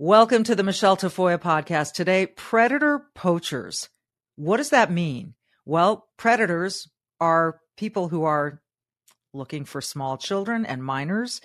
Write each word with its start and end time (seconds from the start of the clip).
Welcome 0.00 0.44
to 0.44 0.54
the 0.54 0.62
Michelle 0.62 0.96
Tafoya 0.96 1.38
podcast. 1.38 1.92
Today, 1.92 2.26
predator 2.26 3.02
poachers. 3.16 3.88
What 4.36 4.58
does 4.58 4.70
that 4.70 4.92
mean? 4.92 5.34
Well, 5.66 6.06
predators 6.16 6.88
are 7.20 7.58
people 7.76 8.06
who 8.06 8.22
are 8.22 8.62
looking 9.34 9.64
for 9.64 9.80
small 9.80 10.16
children 10.16 10.64
and 10.64 10.84
minors 10.84 11.40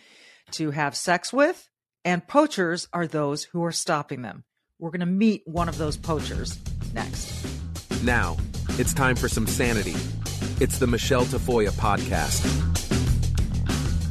to 0.51 0.69
have 0.69 0.95
sex 0.95 1.33
with, 1.33 1.67
and 2.05 2.27
poachers 2.27 2.87
are 2.93 3.07
those 3.07 3.45
who 3.45 3.63
are 3.63 3.71
stopping 3.71 4.21
them. 4.21 4.43
We're 4.77 4.91
going 4.91 4.99
to 4.99 5.07
meet 5.07 5.41
one 5.47 5.67
of 5.67 5.79
those 5.79 5.97
poachers 5.97 6.59
next. 6.93 7.47
Now, 8.03 8.37
it's 8.77 8.93
time 8.93 9.15
for 9.15 9.27
some 9.27 9.47
sanity. 9.47 9.95
It's 10.61 10.77
the 10.77 10.85
Michelle 10.85 11.25
Tafoya 11.25 11.71
podcast. 11.71 12.72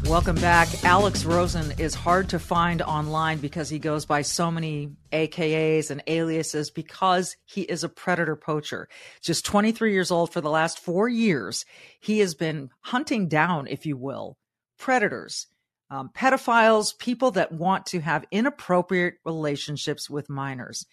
Welcome 0.06 0.37
back. 0.37 0.84
Alex 0.84 1.24
Rosen 1.24 1.73
is 1.79 1.95
hard 1.95 2.30
to 2.30 2.41
find 2.41 2.83
online 2.83 3.38
because 3.38 3.70
he 3.70 3.79
goes 3.79 4.05
by 4.05 4.23
so 4.23 4.51
many 4.51 4.91
AKAs 5.12 5.91
and 5.91 6.02
aliases 6.09 6.70
because 6.70 7.36
he 7.47 7.62
is 7.62 7.84
a 7.84 7.89
predator 7.89 8.34
poacher. 8.34 8.89
Just 9.22 9.47
23 9.47 9.92
years 9.92 10.11
old 10.11 10.33
for 10.33 10.41
the 10.41 10.50
last 10.50 10.81
four 10.81 11.09
years, 11.09 11.64
he 12.00 12.19
has 12.19 12.34
been 12.34 12.70
hunting 12.81 13.28
down, 13.28 13.69
if 13.69 13.86
you 13.86 13.97
will, 13.97 14.36
predators, 14.77 15.47
um, 15.89 16.11
pedophiles, 16.12 16.98
people 16.98 17.31
that 17.31 17.53
want 17.53 17.87
to 17.87 18.00
have 18.00 18.25
inappropriate 18.33 19.14
relationships 19.25 20.11
with 20.11 20.28
minors. 20.28 20.84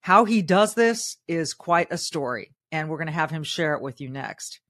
How 0.00 0.24
he 0.24 0.40
does 0.40 0.74
this 0.74 1.18
is 1.28 1.52
quite 1.52 1.88
a 1.90 1.98
story, 1.98 2.54
and 2.72 2.88
we're 2.88 2.96
going 2.96 3.06
to 3.06 3.12
have 3.12 3.30
him 3.30 3.44
share 3.44 3.74
it 3.74 3.82
with 3.82 4.00
you 4.00 4.08
next. 4.08 4.60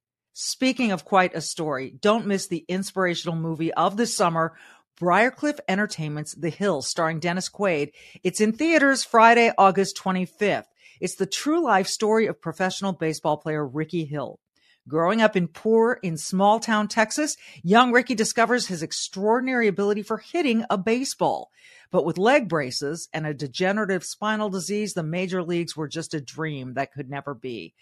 Speaking 0.40 0.92
of 0.92 1.04
quite 1.04 1.34
a 1.34 1.40
story, 1.40 1.96
don't 2.00 2.28
miss 2.28 2.46
the 2.46 2.64
inspirational 2.68 3.34
movie 3.34 3.74
of 3.74 3.96
the 3.96 4.06
summer, 4.06 4.56
Briarcliff 4.96 5.58
Entertainment's 5.66 6.32
The 6.36 6.48
Hill, 6.48 6.80
starring 6.82 7.18
Dennis 7.18 7.48
Quaid. 7.48 7.90
It's 8.22 8.40
in 8.40 8.52
theaters 8.52 9.02
Friday, 9.02 9.50
August 9.58 9.96
25th. 9.96 10.66
It's 11.00 11.16
the 11.16 11.26
true 11.26 11.60
life 11.60 11.88
story 11.88 12.28
of 12.28 12.40
professional 12.40 12.92
baseball 12.92 13.38
player 13.38 13.66
Ricky 13.66 14.04
Hill. 14.04 14.38
Growing 14.86 15.20
up 15.20 15.34
in 15.34 15.48
poor 15.48 15.98
in 16.04 16.16
small 16.16 16.60
town 16.60 16.86
Texas, 16.86 17.36
young 17.64 17.90
Ricky 17.90 18.14
discovers 18.14 18.68
his 18.68 18.80
extraordinary 18.80 19.66
ability 19.66 20.04
for 20.04 20.18
hitting 20.18 20.64
a 20.70 20.78
baseball. 20.78 21.50
But 21.90 22.04
with 22.04 22.16
leg 22.16 22.48
braces 22.48 23.08
and 23.12 23.26
a 23.26 23.34
degenerative 23.34 24.04
spinal 24.04 24.50
disease, 24.50 24.94
the 24.94 25.02
major 25.02 25.42
leagues 25.42 25.76
were 25.76 25.88
just 25.88 26.14
a 26.14 26.20
dream 26.20 26.74
that 26.74 26.92
could 26.92 27.10
never 27.10 27.34
be. 27.34 27.74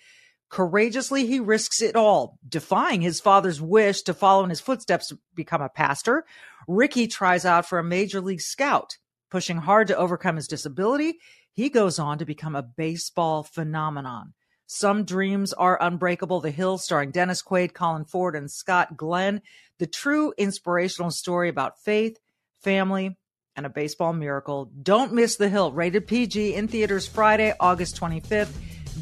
Courageously, 0.48 1.27
he 1.27 1.41
risks 1.41 1.83
it 1.83 1.97
all, 1.97 2.39
defying 2.48 3.00
his 3.00 3.20
father's 3.20 3.61
wish 3.61 4.02
to 4.02 4.14
follow 4.14 4.44
in 4.44 4.50
his 4.50 4.61
footsteps 4.61 5.08
to 5.08 5.19
become 5.34 5.61
a 5.61 5.69
pastor. 5.69 6.25
Ricky 6.69 7.06
tries 7.06 7.44
out 7.44 7.66
for 7.66 7.78
a 7.78 7.84
major 7.84 8.20
league 8.20 8.41
scout. 8.41 8.97
Pushing 9.30 9.56
hard 9.58 9.88
to 9.88 9.97
overcome 9.97 10.36
his 10.36 10.47
disability, 10.47 11.19
he 11.53 11.69
goes 11.69 11.98
on 11.98 12.19
to 12.19 12.25
become 12.25 12.55
a 12.55 12.62
baseball 12.62 13.42
phenomenon. 13.42 14.34
Some 14.66 15.05
dreams 15.05 15.53
are 15.53 15.80
unbreakable. 15.80 16.41
The 16.41 16.50
Hill, 16.50 16.78
starring 16.78 17.10
Dennis 17.10 17.43
Quaid, 17.43 17.72
Colin 17.72 18.04
Ford, 18.04 18.37
and 18.37 18.50
Scott 18.50 18.97
Glenn. 18.97 19.43
The 19.78 19.87
true 19.87 20.32
inspirational 20.37 21.10
story 21.10 21.49
about 21.49 21.81
faith, 21.81 22.19
family, 22.62 23.16
and 23.56 23.65
a 23.65 23.70
baseball 23.70 24.12
miracle. 24.12 24.70
Don't 24.82 25.12
miss 25.12 25.37
The 25.37 25.49
Hill, 25.49 25.72
rated 25.72 26.06
PG, 26.06 26.54
in 26.54 26.69
theaters 26.69 27.06
Friday, 27.06 27.54
August 27.59 27.99
25th. 28.00 28.53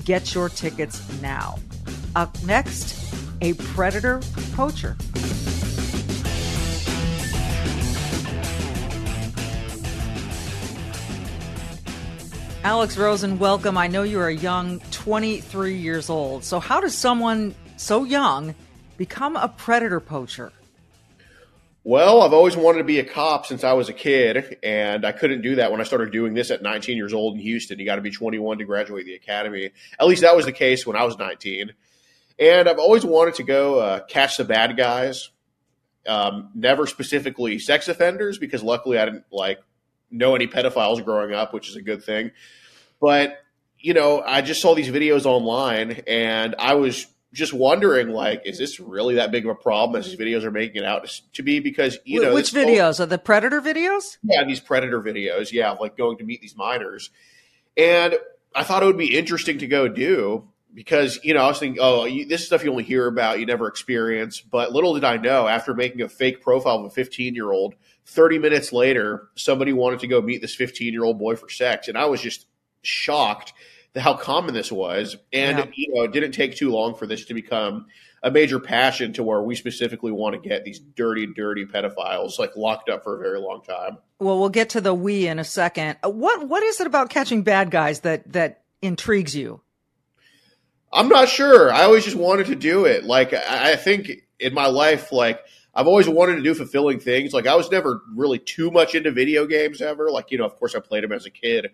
Get 0.04 0.34
your 0.34 0.48
tickets 0.48 1.00
now. 1.22 1.58
Up 2.16 2.36
next, 2.44 3.14
a 3.40 3.54
predator 3.54 4.20
poacher. 4.54 4.96
Alex 12.64 12.96
Rosen, 12.96 13.38
welcome. 13.38 13.76
I 13.76 13.88
know 13.88 14.04
you're 14.04 14.28
a 14.28 14.34
young 14.34 14.80
23 14.90 15.74
years 15.76 16.08
old. 16.08 16.44
So, 16.44 16.58
how 16.58 16.80
does 16.80 16.94
someone 16.94 17.54
so 17.76 18.04
young 18.04 18.54
become 18.96 19.36
a 19.36 19.48
predator 19.48 20.00
poacher? 20.00 20.50
Well, 21.86 22.22
I've 22.22 22.32
always 22.32 22.56
wanted 22.56 22.78
to 22.78 22.84
be 22.84 22.98
a 22.98 23.04
cop 23.04 23.44
since 23.44 23.62
I 23.62 23.74
was 23.74 23.90
a 23.90 23.92
kid, 23.92 24.56
and 24.62 25.04
I 25.04 25.12
couldn't 25.12 25.42
do 25.42 25.56
that 25.56 25.70
when 25.70 25.82
I 25.82 25.84
started 25.84 26.12
doing 26.12 26.32
this 26.32 26.50
at 26.50 26.62
19 26.62 26.96
years 26.96 27.12
old 27.12 27.34
in 27.34 27.40
Houston. 27.40 27.78
You 27.78 27.84
got 27.84 27.96
to 27.96 28.00
be 28.00 28.10
21 28.10 28.56
to 28.56 28.64
graduate 28.64 29.04
the 29.04 29.12
academy. 29.12 29.70
At 30.00 30.06
least 30.06 30.22
that 30.22 30.34
was 30.34 30.46
the 30.46 30.52
case 30.52 30.86
when 30.86 30.96
I 30.96 31.04
was 31.04 31.18
19. 31.18 31.74
And 32.38 32.68
I've 32.70 32.78
always 32.78 33.04
wanted 33.04 33.34
to 33.34 33.42
go 33.42 33.80
uh, 33.80 34.00
catch 34.06 34.38
the 34.38 34.44
bad 34.44 34.78
guys. 34.78 35.28
Um, 36.06 36.52
never 36.54 36.86
specifically 36.86 37.58
sex 37.58 37.86
offenders, 37.86 38.38
because 38.38 38.62
luckily 38.62 38.98
I 38.98 39.04
didn't 39.04 39.26
like 39.30 39.60
know 40.10 40.34
any 40.34 40.46
pedophiles 40.46 41.04
growing 41.04 41.34
up, 41.34 41.52
which 41.52 41.68
is 41.68 41.76
a 41.76 41.82
good 41.82 42.02
thing. 42.02 42.30
But 42.98 43.42
you 43.78 43.92
know, 43.92 44.22
I 44.22 44.40
just 44.40 44.62
saw 44.62 44.74
these 44.74 44.88
videos 44.88 45.26
online, 45.26 46.02
and 46.06 46.54
I 46.58 46.74
was 46.76 47.06
just 47.34 47.52
wondering, 47.52 48.10
like, 48.10 48.42
is 48.46 48.58
this 48.58 48.78
really 48.80 49.16
that 49.16 49.30
big 49.30 49.44
of 49.44 49.50
a 49.50 49.54
problem 49.54 49.98
as 49.98 50.06
these 50.06 50.18
videos 50.18 50.44
are 50.44 50.50
making 50.50 50.82
it 50.82 50.84
out 50.84 51.06
to 51.34 51.42
be? 51.42 51.60
Because 51.60 51.98
you 52.04 52.22
know, 52.22 52.32
which 52.32 52.52
videos 52.52 52.96
whole, 52.96 53.04
are 53.04 53.06
the 53.06 53.18
predator 53.18 53.60
videos? 53.60 54.16
Yeah, 54.22 54.44
these 54.44 54.60
predator 54.60 55.02
videos. 55.02 55.52
Yeah, 55.52 55.72
like 55.72 55.96
going 55.96 56.18
to 56.18 56.24
meet 56.24 56.40
these 56.40 56.56
minors, 56.56 57.10
and 57.76 58.16
I 58.54 58.62
thought 58.62 58.82
it 58.82 58.86
would 58.86 58.96
be 58.96 59.16
interesting 59.16 59.58
to 59.58 59.66
go 59.66 59.88
do 59.88 60.48
because 60.72 61.18
you 61.22 61.34
know 61.34 61.42
I 61.42 61.48
was 61.48 61.58
thinking, 61.58 61.82
oh, 61.82 62.04
you, 62.04 62.24
this 62.24 62.46
stuff 62.46 62.64
you 62.64 62.70
only 62.70 62.84
hear 62.84 63.06
about, 63.06 63.40
you 63.40 63.46
never 63.46 63.66
experience. 63.66 64.40
But 64.40 64.72
little 64.72 64.94
did 64.94 65.04
I 65.04 65.16
know, 65.16 65.48
after 65.48 65.74
making 65.74 66.02
a 66.02 66.08
fake 66.08 66.40
profile 66.40 66.76
of 66.76 66.84
a 66.86 66.90
15 66.90 67.34
year 67.34 67.50
old, 67.50 67.74
30 68.06 68.38
minutes 68.38 68.72
later, 68.72 69.28
somebody 69.34 69.72
wanted 69.72 70.00
to 70.00 70.06
go 70.06 70.22
meet 70.22 70.40
this 70.40 70.54
15 70.54 70.92
year 70.92 71.04
old 71.04 71.18
boy 71.18 71.34
for 71.34 71.50
sex, 71.50 71.88
and 71.88 71.98
I 71.98 72.06
was 72.06 72.20
just 72.20 72.46
shocked 72.82 73.52
how 73.96 74.14
common 74.14 74.54
this 74.54 74.72
was, 74.72 75.16
and 75.32 75.58
yeah. 75.58 75.66
you 75.74 75.94
know, 75.94 76.02
it 76.02 76.12
didn't 76.12 76.32
take 76.32 76.56
too 76.56 76.70
long 76.70 76.94
for 76.94 77.06
this 77.06 77.26
to 77.26 77.34
become 77.34 77.86
a 78.22 78.30
major 78.30 78.58
passion 78.58 79.12
to 79.12 79.22
where 79.22 79.42
we 79.42 79.54
specifically 79.54 80.10
want 80.10 80.34
to 80.34 80.48
get 80.48 80.64
these 80.64 80.78
dirty, 80.78 81.26
dirty 81.26 81.66
pedophiles 81.66 82.38
like 82.38 82.56
locked 82.56 82.88
up 82.88 83.04
for 83.04 83.16
a 83.16 83.18
very 83.18 83.38
long 83.38 83.62
time. 83.62 83.98
Well, 84.18 84.40
we'll 84.40 84.48
get 84.48 84.70
to 84.70 84.80
the 84.80 84.94
we 84.94 85.26
in 85.26 85.38
a 85.38 85.44
second. 85.44 85.98
Uh, 86.02 86.10
what 86.10 86.48
what 86.48 86.62
is 86.62 86.80
it 86.80 86.86
about 86.86 87.10
catching 87.10 87.42
bad 87.42 87.70
guys 87.70 88.00
that 88.00 88.32
that 88.32 88.62
intrigues 88.80 89.36
you? 89.36 89.60
I'm 90.92 91.08
not 91.08 91.28
sure. 91.28 91.72
I 91.72 91.82
always 91.82 92.04
just 92.04 92.16
wanted 92.16 92.46
to 92.46 92.54
do 92.54 92.86
it. 92.86 93.04
Like 93.04 93.34
I 93.34 93.76
think 93.76 94.10
in 94.38 94.54
my 94.54 94.66
life, 94.66 95.12
like 95.12 95.40
I've 95.74 95.86
always 95.86 96.08
wanted 96.08 96.36
to 96.36 96.42
do 96.42 96.54
fulfilling 96.54 97.00
things. 97.00 97.34
Like 97.34 97.46
I 97.46 97.56
was 97.56 97.70
never 97.70 98.00
really 98.14 98.38
too 98.38 98.70
much 98.70 98.94
into 98.94 99.10
video 99.10 99.46
games 99.46 99.82
ever. 99.82 100.10
Like 100.10 100.30
you 100.30 100.38
know, 100.38 100.46
of 100.46 100.56
course, 100.56 100.74
I 100.74 100.80
played 100.80 101.04
them 101.04 101.12
as 101.12 101.26
a 101.26 101.30
kid, 101.30 101.72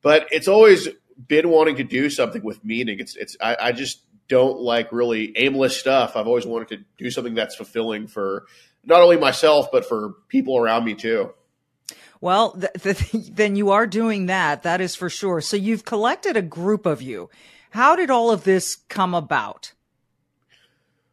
but 0.00 0.28
it's 0.30 0.48
always 0.48 0.88
been 1.28 1.48
wanting 1.48 1.76
to 1.76 1.84
do 1.84 2.10
something 2.10 2.42
with 2.42 2.64
meaning. 2.64 3.00
It's 3.00 3.16
it's 3.16 3.36
I, 3.40 3.56
I 3.60 3.72
just 3.72 4.00
don't 4.28 4.60
like 4.60 4.92
really 4.92 5.32
aimless 5.36 5.76
stuff. 5.76 6.16
I've 6.16 6.26
always 6.26 6.46
wanted 6.46 6.68
to 6.68 6.84
do 6.98 7.10
something 7.10 7.34
that's 7.34 7.54
fulfilling 7.54 8.06
for 8.06 8.46
not 8.84 9.00
only 9.00 9.16
myself 9.16 9.68
but 9.70 9.84
for 9.84 10.14
people 10.28 10.56
around 10.56 10.84
me 10.84 10.94
too. 10.94 11.32
Well, 12.20 12.52
th- 12.52 12.98
th- 12.98 13.26
then 13.32 13.56
you 13.56 13.70
are 13.70 13.86
doing 13.86 14.26
that. 14.26 14.62
That 14.62 14.80
is 14.80 14.94
for 14.94 15.10
sure. 15.10 15.40
So 15.40 15.56
you've 15.56 15.84
collected 15.84 16.36
a 16.36 16.42
group 16.42 16.86
of 16.86 17.02
you. 17.02 17.28
How 17.70 17.96
did 17.96 18.10
all 18.10 18.30
of 18.30 18.44
this 18.44 18.76
come 18.76 19.14
about? 19.14 19.72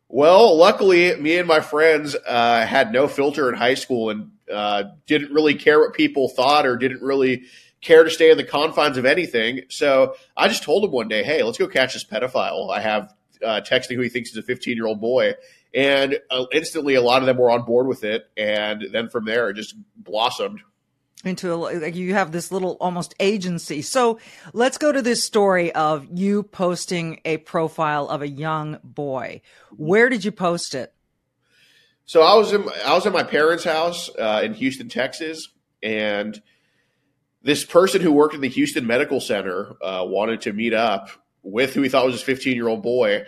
Well, 0.08 0.58
luckily, 0.58 1.16
me 1.18 1.38
and 1.38 1.48
my 1.48 1.60
friends 1.60 2.16
uh, 2.28 2.66
had 2.66 2.92
no 2.92 3.08
filter 3.08 3.48
in 3.48 3.56
high 3.56 3.76
school 3.76 4.10
and 4.10 4.32
uh, 4.52 4.84
didn't 5.06 5.32
really 5.32 5.54
care 5.54 5.80
what 5.80 5.94
people 5.94 6.30
thought 6.30 6.66
or 6.66 6.78
didn't 6.78 7.02
really 7.02 7.44
care 7.82 8.04
to 8.04 8.10
stay 8.10 8.32
in 8.32 8.38
the 8.38 8.44
confines 8.44 8.98
of 8.98 9.06
anything. 9.06 9.62
So 9.70 10.16
I 10.36 10.48
just 10.48 10.64
told 10.64 10.84
him 10.84 10.92
one 10.92 11.08
day, 11.08 11.24
hey, 11.24 11.44
let's 11.44 11.58
go 11.58 11.68
catch 11.68 11.94
this 11.94 12.04
pedophile. 12.04 12.72
I 12.72 12.82
have 12.82 13.14
uh, 13.44 13.62
texting 13.62 13.96
who 13.96 14.02
he 14.02 14.10
thinks 14.10 14.32
is 14.32 14.38
a 14.38 14.44
15 14.44 14.76
year 14.76 14.86
old 14.86 15.00
boy. 15.00 15.34
And 15.74 16.20
uh, 16.32 16.46
instantly, 16.52 16.96
a 16.96 17.02
lot 17.02 17.22
of 17.22 17.28
them 17.28 17.38
were 17.38 17.52
on 17.52 17.64
board 17.64 17.88
with 17.88 18.04
it. 18.04 18.30
And 18.36 18.88
then 18.92 19.10
from 19.10 19.26
there, 19.26 19.50
it 19.50 19.56
just 19.56 19.76
blossomed 19.96 20.62
into 21.26 21.54
a, 21.54 21.56
like 21.56 21.96
you 21.96 22.14
have 22.14 22.32
this 22.32 22.52
little 22.52 22.78
almost 22.80 23.14
agency. 23.20 23.82
So 23.82 24.20
let's 24.54 24.78
go 24.78 24.92
to 24.92 25.02
this 25.02 25.24
story 25.24 25.74
of 25.74 26.08
you 26.12 26.44
posting 26.44 27.20
a 27.26 27.38
profile 27.38 28.08
of 28.08 28.22
a 28.22 28.28
young 28.28 28.80
boy. 28.84 29.42
Where 29.76 30.10
did 30.10 30.24
you 30.24 30.32
post 30.32 30.76
it? 30.76 30.94
So 32.06 32.22
I 32.22 32.36
was 32.36 32.54
in 32.54 32.68
I 32.86 32.94
was 32.94 33.06
at 33.06 33.14
my 33.14 33.24
parents' 33.24 33.64
house 33.64 34.10
uh, 34.18 34.42
in 34.44 34.54
Houston, 34.56 34.90
Texas, 34.90 35.50
and 35.84 36.42
this 37.42 37.64
person 37.64 38.02
who 38.02 38.12
worked 38.12 38.36
in 38.36 38.42
the 38.42 38.50
Houston 38.50 38.86
Medical 38.86 39.22
Center 39.22 39.76
uh, 39.82 40.04
wanted 40.06 40.42
to 40.42 40.54
meet 40.54 40.74
up 40.74 41.10
with 41.44 41.74
who 41.74 41.82
he 41.82 41.90
thought 41.90 42.06
was 42.06 42.16
his 42.16 42.24
15 42.24 42.56
year 42.56 42.68
old 42.68 42.84
boy. 42.84 43.26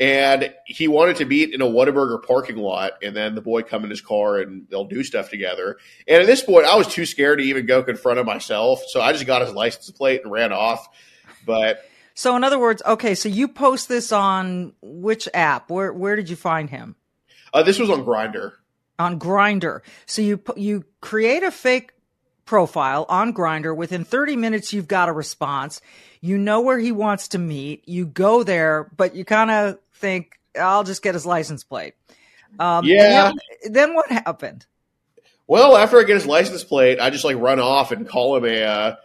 And 0.00 0.52
he 0.66 0.88
wanted 0.88 1.16
to 1.18 1.24
meet 1.24 1.54
in 1.54 1.62
a 1.62 1.66
Whataburger 1.66 2.20
parking 2.20 2.56
lot, 2.56 2.94
and 3.00 3.14
then 3.14 3.36
the 3.36 3.40
boy 3.40 3.62
come 3.62 3.84
in 3.84 3.90
his 3.90 4.00
car 4.00 4.38
and 4.38 4.66
they'll 4.68 4.86
do 4.86 5.04
stuff 5.04 5.30
together. 5.30 5.76
And 6.08 6.20
at 6.20 6.26
this 6.26 6.42
point, 6.42 6.66
I 6.66 6.74
was 6.74 6.88
too 6.88 7.06
scared 7.06 7.38
to 7.38 7.44
even 7.44 7.64
go 7.64 7.80
confront 7.84 8.18
him 8.18 8.26
myself, 8.26 8.82
so 8.88 9.00
I 9.00 9.12
just 9.12 9.24
got 9.24 9.42
his 9.42 9.52
license 9.52 9.90
plate 9.90 10.22
and 10.24 10.32
ran 10.32 10.52
off. 10.52 10.88
But 11.46 11.84
so, 12.14 12.34
in 12.34 12.42
other 12.42 12.58
words, 12.58 12.82
okay, 12.84 13.14
so 13.14 13.28
you 13.28 13.46
post 13.46 13.88
this 13.88 14.10
on 14.10 14.72
which 14.82 15.28
app? 15.32 15.70
Where 15.70 15.92
where 15.92 16.16
did 16.16 16.28
you 16.28 16.36
find 16.36 16.70
him? 16.70 16.96
Uh, 17.52 17.62
this 17.62 17.78
was 17.78 17.88
on 17.88 18.04
Grindr. 18.04 18.52
On 18.98 19.18
Grindr, 19.18 19.80
So 20.06 20.22
you 20.22 20.40
you 20.56 20.84
create 21.00 21.44
a 21.44 21.52
fake 21.52 21.92
profile 22.44 23.06
on 23.08 23.32
Grindr. 23.32 23.76
Within 23.76 24.04
30 24.04 24.36
minutes, 24.36 24.72
you've 24.72 24.88
got 24.88 25.08
a 25.08 25.12
response. 25.12 25.80
You 26.20 26.38
know 26.38 26.60
where 26.60 26.78
he 26.78 26.92
wants 26.92 27.28
to 27.28 27.38
meet. 27.38 27.88
You 27.88 28.06
go 28.06 28.42
there, 28.42 28.90
but 28.96 29.14
you 29.14 29.24
kind 29.24 29.50
of 29.50 29.78
think, 29.94 30.38
I'll 30.58 30.84
just 30.84 31.02
get 31.02 31.14
his 31.14 31.26
license 31.26 31.64
plate. 31.64 31.94
Um, 32.58 32.84
yeah. 32.84 33.32
Then, 33.62 33.72
then, 33.72 33.94
what 33.94 34.10
happened? 34.10 34.66
Well, 35.46 35.76
after 35.76 35.98
I 35.98 36.04
get 36.04 36.14
his 36.14 36.26
license 36.26 36.64
plate, 36.64 37.00
I 37.00 37.10
just 37.10 37.24
like 37.24 37.36
run 37.36 37.60
off 37.60 37.90
and 37.92 38.08
call 38.08 38.36
him 38.36 38.44
a, 38.44 38.62
uh, 38.62 38.96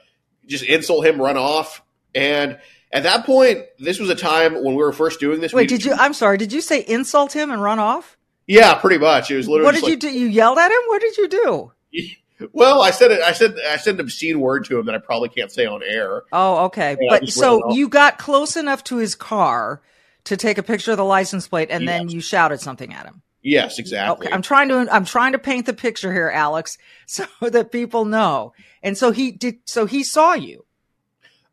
just 0.46 0.64
insult 0.64 1.06
him, 1.06 1.20
run 1.20 1.38
off. 1.38 1.82
And 2.14 2.60
at 2.92 3.04
that 3.04 3.26
point, 3.26 3.66
this 3.80 4.00
was 4.00 4.10
a 4.10 4.16
time 4.16 4.54
when 4.54 4.76
we 4.76 4.84
were 4.84 4.92
first 4.92 5.20
doing 5.20 5.42
this. 5.42 5.54
Wait, 5.54 5.70
did 5.70 5.84
you? 5.84 5.94
I'm 5.94 6.14
sorry. 6.14 6.38
Did 6.38 6.54
you 6.54 6.62
say 6.62 6.84
insult 6.88 7.34
him 7.34 7.52
and 7.52 7.62
run 7.62 7.80
off? 7.80 8.18
Yeah, 8.48 8.74
pretty 8.76 8.98
much. 8.98 9.30
It 9.30 9.38
was 9.38 9.48
literally. 9.48 9.66
What 9.66 9.76
did 9.76 9.84
like, 9.84 9.92
you 9.92 9.98
do? 9.98 10.12
You 10.12 10.28
yelled 10.28 10.58
at 10.58 10.72
him. 10.72 10.82
What 10.88 11.02
did 11.02 11.18
you 11.18 11.28
do? 11.28 11.72
Well, 12.54 12.82
I 12.82 12.92
said 12.92 13.12
it. 13.12 13.22
I 13.22 13.34
said 13.34 13.56
I 13.70 13.78
said 13.78 13.96
an 13.96 14.02
obscene 14.02 14.40
word 14.40 14.66
to 14.66 14.80
him 14.80 14.86
that 14.86 14.96
I 14.96 15.00
probably 15.00 15.30
can't 15.30 15.52
say 15.52 15.66
on 15.66 15.84
air. 15.84 16.24
Oh, 16.32 16.66
okay. 16.66 16.98
Yeah, 17.00 17.20
but 17.20 17.30
so 17.30 17.74
you 17.74 17.90
got 17.90 18.18
close 18.18 18.56
enough 18.56 18.84
to 18.86 18.98
his 18.98 19.16
car 19.16 19.82
to 20.26 20.38
take 20.38 20.58
a 20.58 20.64
picture 20.64 20.92
of 20.92 20.98
the 20.98 21.06
license 21.06 21.48
plate, 21.48 21.70
and 21.72 21.84
yes. 21.84 21.90
then 21.90 22.10
you 22.10 22.22
shouted 22.22 22.62
something 22.62 22.94
at 22.94 23.06
him. 23.06 23.22
Yes, 23.42 23.80
exactly. 23.80 24.28
Okay, 24.28 24.34
I'm 24.34 24.42
trying 24.42 24.70
to 24.70 24.88
I'm 24.92 25.06
trying 25.06 25.32
to 25.34 25.40
paint 25.40 25.66
the 25.66 25.74
picture 25.74 26.14
here, 26.14 26.30
Alex, 26.30 26.78
so 27.06 27.26
that 27.42 27.72
people 27.72 28.06
know. 28.06 28.54
And 28.84 28.98
so 28.98 29.12
he 29.12 29.32
did. 29.32 29.60
So 29.66 29.86
he 29.86 30.04
saw 30.04 30.34
you. 30.34 30.66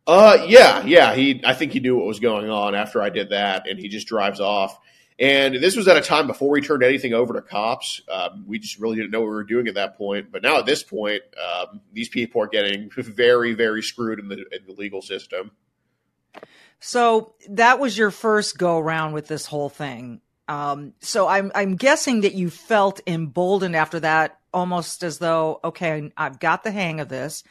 Uh, 0.07 0.45
yeah, 0.47 0.85
yeah. 0.85 1.15
He, 1.15 1.43
I 1.45 1.53
think 1.53 1.73
he 1.73 1.81
knew 1.81 1.97
what 1.97 2.07
was 2.07 2.21
going 2.21 2.49
on 2.49 2.77
after 2.77 3.03
I 3.03 3.11
did 3.11 3.31
that, 3.31 3.69
and 3.69 3.77
he 3.79 3.89
just 3.89 4.07
drives 4.07 4.41
off. 4.41 4.79
And 5.19 5.55
this 5.55 5.77
was 5.77 5.89
at 5.89 5.97
a 5.97 6.03
time 6.03 6.27
before 6.27 6.51
we 6.51 6.61
turned 6.61 6.83
anything 6.83 7.15
over 7.15 7.33
to 7.35 7.43
cops. 7.43 8.03
Um, 8.13 8.45
we 8.47 8.59
just 8.59 8.79
really 8.79 8.97
didn't 8.97 9.13
know 9.13 9.21
what 9.21 9.29
we 9.29 9.35
were 9.35 9.45
doing 9.45 9.67
at 9.67 9.75
that 9.75 9.97
point. 9.97 10.31
But 10.31 10.43
now 10.43 10.59
at 10.59 10.67
this 10.67 10.83
point, 10.83 11.23
um, 11.43 11.81
these 11.93 12.11
people 12.11 12.43
are 12.43 12.47
getting 12.47 12.91
very, 12.97 13.55
very 13.55 13.83
screwed 13.83 14.19
in 14.19 14.29
the, 14.29 14.45
in 14.53 14.67
the 14.67 14.75
legal 14.75 15.01
system. 15.01 15.53
So 16.81 17.35
that 17.49 17.79
was 17.79 17.97
your 17.97 18.11
first 18.11 18.59
go 18.59 18.79
around 18.79 19.13
with 19.13 19.27
this 19.27 19.47
whole 19.47 19.71
thing. 19.71 20.21
Um, 20.49 20.93
so 21.01 21.27
I'm 21.27 21.51
I'm 21.55 21.75
guessing 21.75 22.21
that 22.21 22.35
you 22.35 22.51
felt 22.51 23.01
emboldened 23.07 23.75
after 23.75 24.01
that, 24.01 24.39
almost 24.55 25.03
as 25.03 25.19
though, 25.19 25.59
okay, 25.65 26.13
I've 26.17 26.39
got 26.39 26.63
the 26.63 26.71
hang 26.71 27.01
of 27.01 27.09
this. 27.09 27.43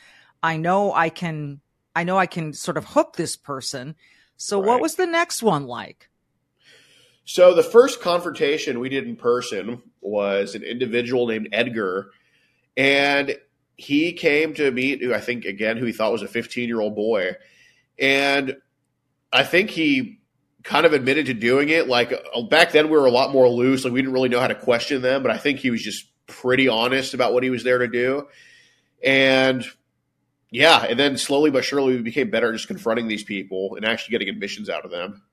I 0.41 0.57
know 0.57 0.93
I 0.93 1.09
can 1.09 1.59
I 1.95 2.03
know 2.03 2.17
I 2.17 2.27
can 2.27 2.53
sort 2.53 2.77
of 2.77 2.85
hook 2.85 3.15
this 3.15 3.35
person. 3.35 3.95
So 4.37 4.59
right. 4.59 4.67
what 4.67 4.81
was 4.81 4.95
the 4.95 5.07
next 5.07 5.41
one 5.41 5.65
like? 5.65 6.09
So 7.25 7.55
the 7.55 7.63
first 7.63 8.01
confrontation 8.01 8.79
we 8.79 8.89
did 8.89 9.07
in 9.07 9.15
person 9.15 9.81
was 9.99 10.53
an 10.53 10.61
individual 10.61 11.27
named 11.27 11.49
Edgar, 11.51 12.11
and 12.77 13.35
he 13.77 14.13
came 14.13 14.53
to 14.53 14.71
meet 14.71 15.03
I 15.11 15.19
think 15.19 15.43
again 15.43 15.77
who 15.77 15.85
he 15.85 15.91
thought 15.91 16.11
was 16.11 16.21
a 16.21 16.27
15 16.27 16.67
year 16.69 16.79
old 16.79 16.95
boy, 16.95 17.31
and 17.97 18.57
I 19.33 19.43
think 19.43 19.71
he 19.71 20.19
kind 20.61 20.85
of 20.85 20.93
admitted 20.93 21.25
to 21.25 21.33
doing 21.33 21.69
it. 21.69 21.87
Like 21.87 22.13
uh, 22.13 22.43
back 22.43 22.71
then, 22.71 22.89
we 22.89 22.97
were 22.97 23.07
a 23.07 23.11
lot 23.11 23.31
more 23.31 23.49
loose. 23.49 23.83
Like 23.83 23.93
we 23.93 24.01
didn't 24.01 24.13
really 24.13 24.29
know 24.29 24.39
how 24.39 24.47
to 24.47 24.55
question 24.55 25.01
them, 25.01 25.23
but 25.23 25.31
I 25.31 25.37
think 25.37 25.59
he 25.59 25.71
was 25.71 25.81
just 25.81 26.05
pretty 26.27 26.67
honest 26.67 27.15
about 27.15 27.33
what 27.33 27.43
he 27.43 27.49
was 27.49 27.63
there 27.63 27.79
to 27.79 27.87
do, 27.87 28.27
and. 29.03 29.65
Yeah, 30.51 30.85
and 30.85 30.97
then 30.97 31.17
slowly 31.17 31.51
but 31.51 31.65
surely 31.65 31.97
we 31.97 32.01
became 32.01 32.29
better 32.29 32.49
at 32.49 32.53
just 32.53 32.67
confronting 32.67 33.09
these 33.09 33.25
people 33.25 33.75
and 33.75 33.83
actually 33.83 34.11
getting 34.11 34.29
admissions 34.29 34.69
out 34.69 34.85
of 34.85 34.91
them. 34.91 35.23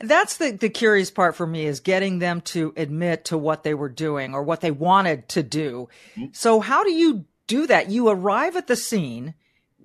That's 0.00 0.36
the, 0.36 0.52
the 0.52 0.68
curious 0.68 1.10
part 1.10 1.36
for 1.36 1.46
me 1.46 1.66
is 1.66 1.80
getting 1.80 2.18
them 2.18 2.40
to 2.42 2.72
admit 2.76 3.26
to 3.26 3.38
what 3.38 3.62
they 3.62 3.74
were 3.74 3.88
doing 3.88 4.34
or 4.34 4.42
what 4.42 4.60
they 4.60 4.70
wanted 4.70 5.28
to 5.30 5.42
do. 5.42 5.88
Mm-hmm. 6.16 6.32
So 6.32 6.60
how 6.60 6.84
do 6.84 6.92
you 6.92 7.24
do 7.46 7.66
that? 7.66 7.90
You 7.90 8.08
arrive 8.08 8.56
at 8.56 8.66
the 8.66 8.76
scene 8.76 9.34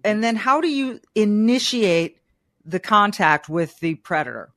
and 0.04 0.24
then 0.24 0.36
how 0.36 0.62
do 0.62 0.68
you 0.68 1.00
initiate 1.16 2.18
the 2.66 2.80
contact 2.80 3.50
with 3.50 3.80
the 3.80 3.96
predator? 3.96 4.52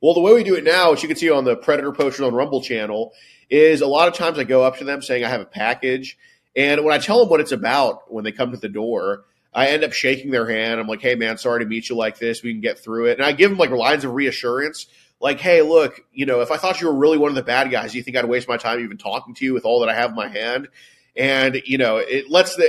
Well, 0.00 0.14
the 0.14 0.20
way 0.20 0.34
we 0.34 0.44
do 0.44 0.54
it 0.54 0.64
now, 0.64 0.92
as 0.92 1.02
you 1.02 1.08
can 1.08 1.16
see 1.16 1.30
on 1.30 1.44
the 1.44 1.56
Predator 1.56 1.92
Poachers 1.92 2.26
on 2.26 2.34
Rumble 2.34 2.60
channel, 2.60 3.12
is 3.48 3.80
a 3.80 3.86
lot 3.86 4.08
of 4.08 4.14
times 4.14 4.38
I 4.38 4.44
go 4.44 4.62
up 4.62 4.78
to 4.78 4.84
them 4.84 5.00
saying 5.00 5.24
I 5.24 5.28
have 5.28 5.40
a 5.40 5.46
package. 5.46 6.18
And 6.54 6.84
when 6.84 6.94
I 6.94 6.98
tell 6.98 7.20
them 7.20 7.28
what 7.28 7.40
it's 7.40 7.52
about 7.52 8.12
when 8.12 8.24
they 8.24 8.32
come 8.32 8.50
to 8.50 8.56
the 8.56 8.68
door, 8.68 9.24
I 9.54 9.68
end 9.68 9.84
up 9.84 9.92
shaking 9.92 10.30
their 10.30 10.48
hand. 10.48 10.80
I'm 10.80 10.88
like, 10.88 11.00
hey, 11.00 11.14
man, 11.14 11.38
sorry 11.38 11.60
to 11.60 11.66
meet 11.66 11.88
you 11.88 11.96
like 11.96 12.18
this. 12.18 12.42
We 12.42 12.52
can 12.52 12.60
get 12.60 12.78
through 12.78 13.06
it. 13.06 13.18
And 13.18 13.24
I 13.24 13.32
give 13.32 13.50
them 13.50 13.58
like 13.58 13.70
lines 13.70 14.04
of 14.04 14.12
reassurance. 14.12 14.86
Like, 15.20 15.38
hey, 15.38 15.62
look, 15.62 16.00
you 16.12 16.26
know, 16.26 16.40
if 16.40 16.50
I 16.50 16.56
thought 16.56 16.80
you 16.80 16.88
were 16.88 16.94
really 16.94 17.18
one 17.18 17.30
of 17.30 17.36
the 17.36 17.42
bad 17.42 17.70
guys, 17.70 17.94
you 17.94 18.02
think 18.02 18.16
I'd 18.16 18.24
waste 18.24 18.48
my 18.48 18.56
time 18.56 18.80
even 18.80 18.98
talking 18.98 19.34
to 19.34 19.44
you 19.44 19.54
with 19.54 19.64
all 19.64 19.80
that 19.80 19.88
I 19.88 19.94
have 19.94 20.10
in 20.10 20.16
my 20.16 20.28
hand? 20.28 20.68
And, 21.16 21.62
you 21.64 21.78
know, 21.78 21.98
it 21.98 22.28
lets 22.28 22.56
the, 22.56 22.68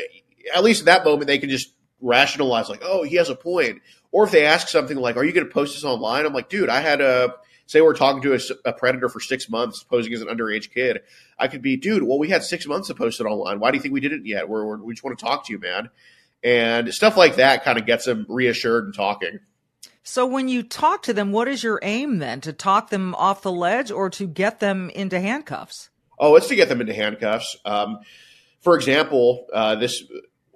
at 0.55 0.63
least 0.63 0.81
in 0.81 0.85
that 0.85 1.03
moment, 1.03 1.25
they 1.25 1.39
can 1.39 1.49
just 1.49 1.73
rationalize, 2.01 2.69
like, 2.69 2.83
oh, 2.83 3.01
he 3.01 3.15
has 3.15 3.29
a 3.29 3.35
point. 3.35 3.81
Or 4.11 4.23
if 4.23 4.31
they 4.31 4.45
ask 4.45 4.67
something 4.67 4.95
like, 4.95 5.17
are 5.17 5.25
you 5.25 5.33
going 5.33 5.47
to 5.47 5.51
post 5.51 5.73
this 5.73 5.83
online? 5.83 6.25
I'm 6.25 6.33
like, 6.33 6.49
dude, 6.49 6.69
I 6.69 6.81
had 6.81 7.01
a, 7.01 7.33
say 7.65 7.81
we're 7.81 7.95
talking 7.95 8.21
to 8.21 8.35
a, 8.35 8.39
a, 8.69 8.73
predator 8.73 9.09
for 9.09 9.19
six 9.19 9.49
months 9.49 9.81
posing 9.83 10.13
as 10.13 10.21
an 10.21 10.27
underage 10.27 10.71
kid. 10.71 11.01
I 11.39 11.47
could 11.47 11.63
be, 11.63 11.77
dude, 11.77 12.03
well, 12.03 12.19
we 12.19 12.29
had 12.29 12.43
six 12.43 12.67
months 12.67 12.89
to 12.89 12.93
post 12.93 13.19
it 13.19 13.25
online. 13.25 13.59
Why 13.59 13.71
do 13.71 13.77
you 13.77 13.81
think 13.81 13.93
we 13.93 14.01
didn't 14.01 14.27
yet? 14.27 14.47
We're, 14.47 14.63
we're, 14.63 14.77
we 14.77 14.93
just 14.93 15.03
want 15.03 15.17
to 15.17 15.25
talk 15.25 15.47
to 15.47 15.51
you, 15.51 15.59
man 15.59 15.89
and 16.43 16.93
stuff 16.93 17.17
like 17.17 17.37
that 17.37 17.63
kind 17.63 17.77
of 17.77 17.85
gets 17.85 18.05
them 18.05 18.25
reassured 18.29 18.85
and 18.85 18.93
talking. 18.93 19.39
So 20.03 20.25
when 20.25 20.47
you 20.47 20.61
talk 20.61 21.01
to 21.03 21.13
them, 21.13 21.31
what 21.31 21.47
is 21.47 21.63
your 21.63 21.79
aim 21.81 22.19
then? 22.19 22.39
To 22.41 22.53
talk 22.53 22.91
them 22.91 23.15
off 23.15 23.41
the 23.41 23.51
ledge 23.51 23.89
or 23.89 24.09
to 24.11 24.27
get 24.27 24.59
them 24.59 24.91
into 24.91 25.19
handcuffs? 25.19 25.89
Oh, 26.19 26.35
it's 26.35 26.47
to 26.47 26.55
get 26.55 26.69
them 26.69 26.79
into 26.79 26.93
handcuffs. 26.93 27.57
Um, 27.65 27.99
for 28.61 28.75
example, 28.75 29.47
uh, 29.51 29.75
this 29.75 30.03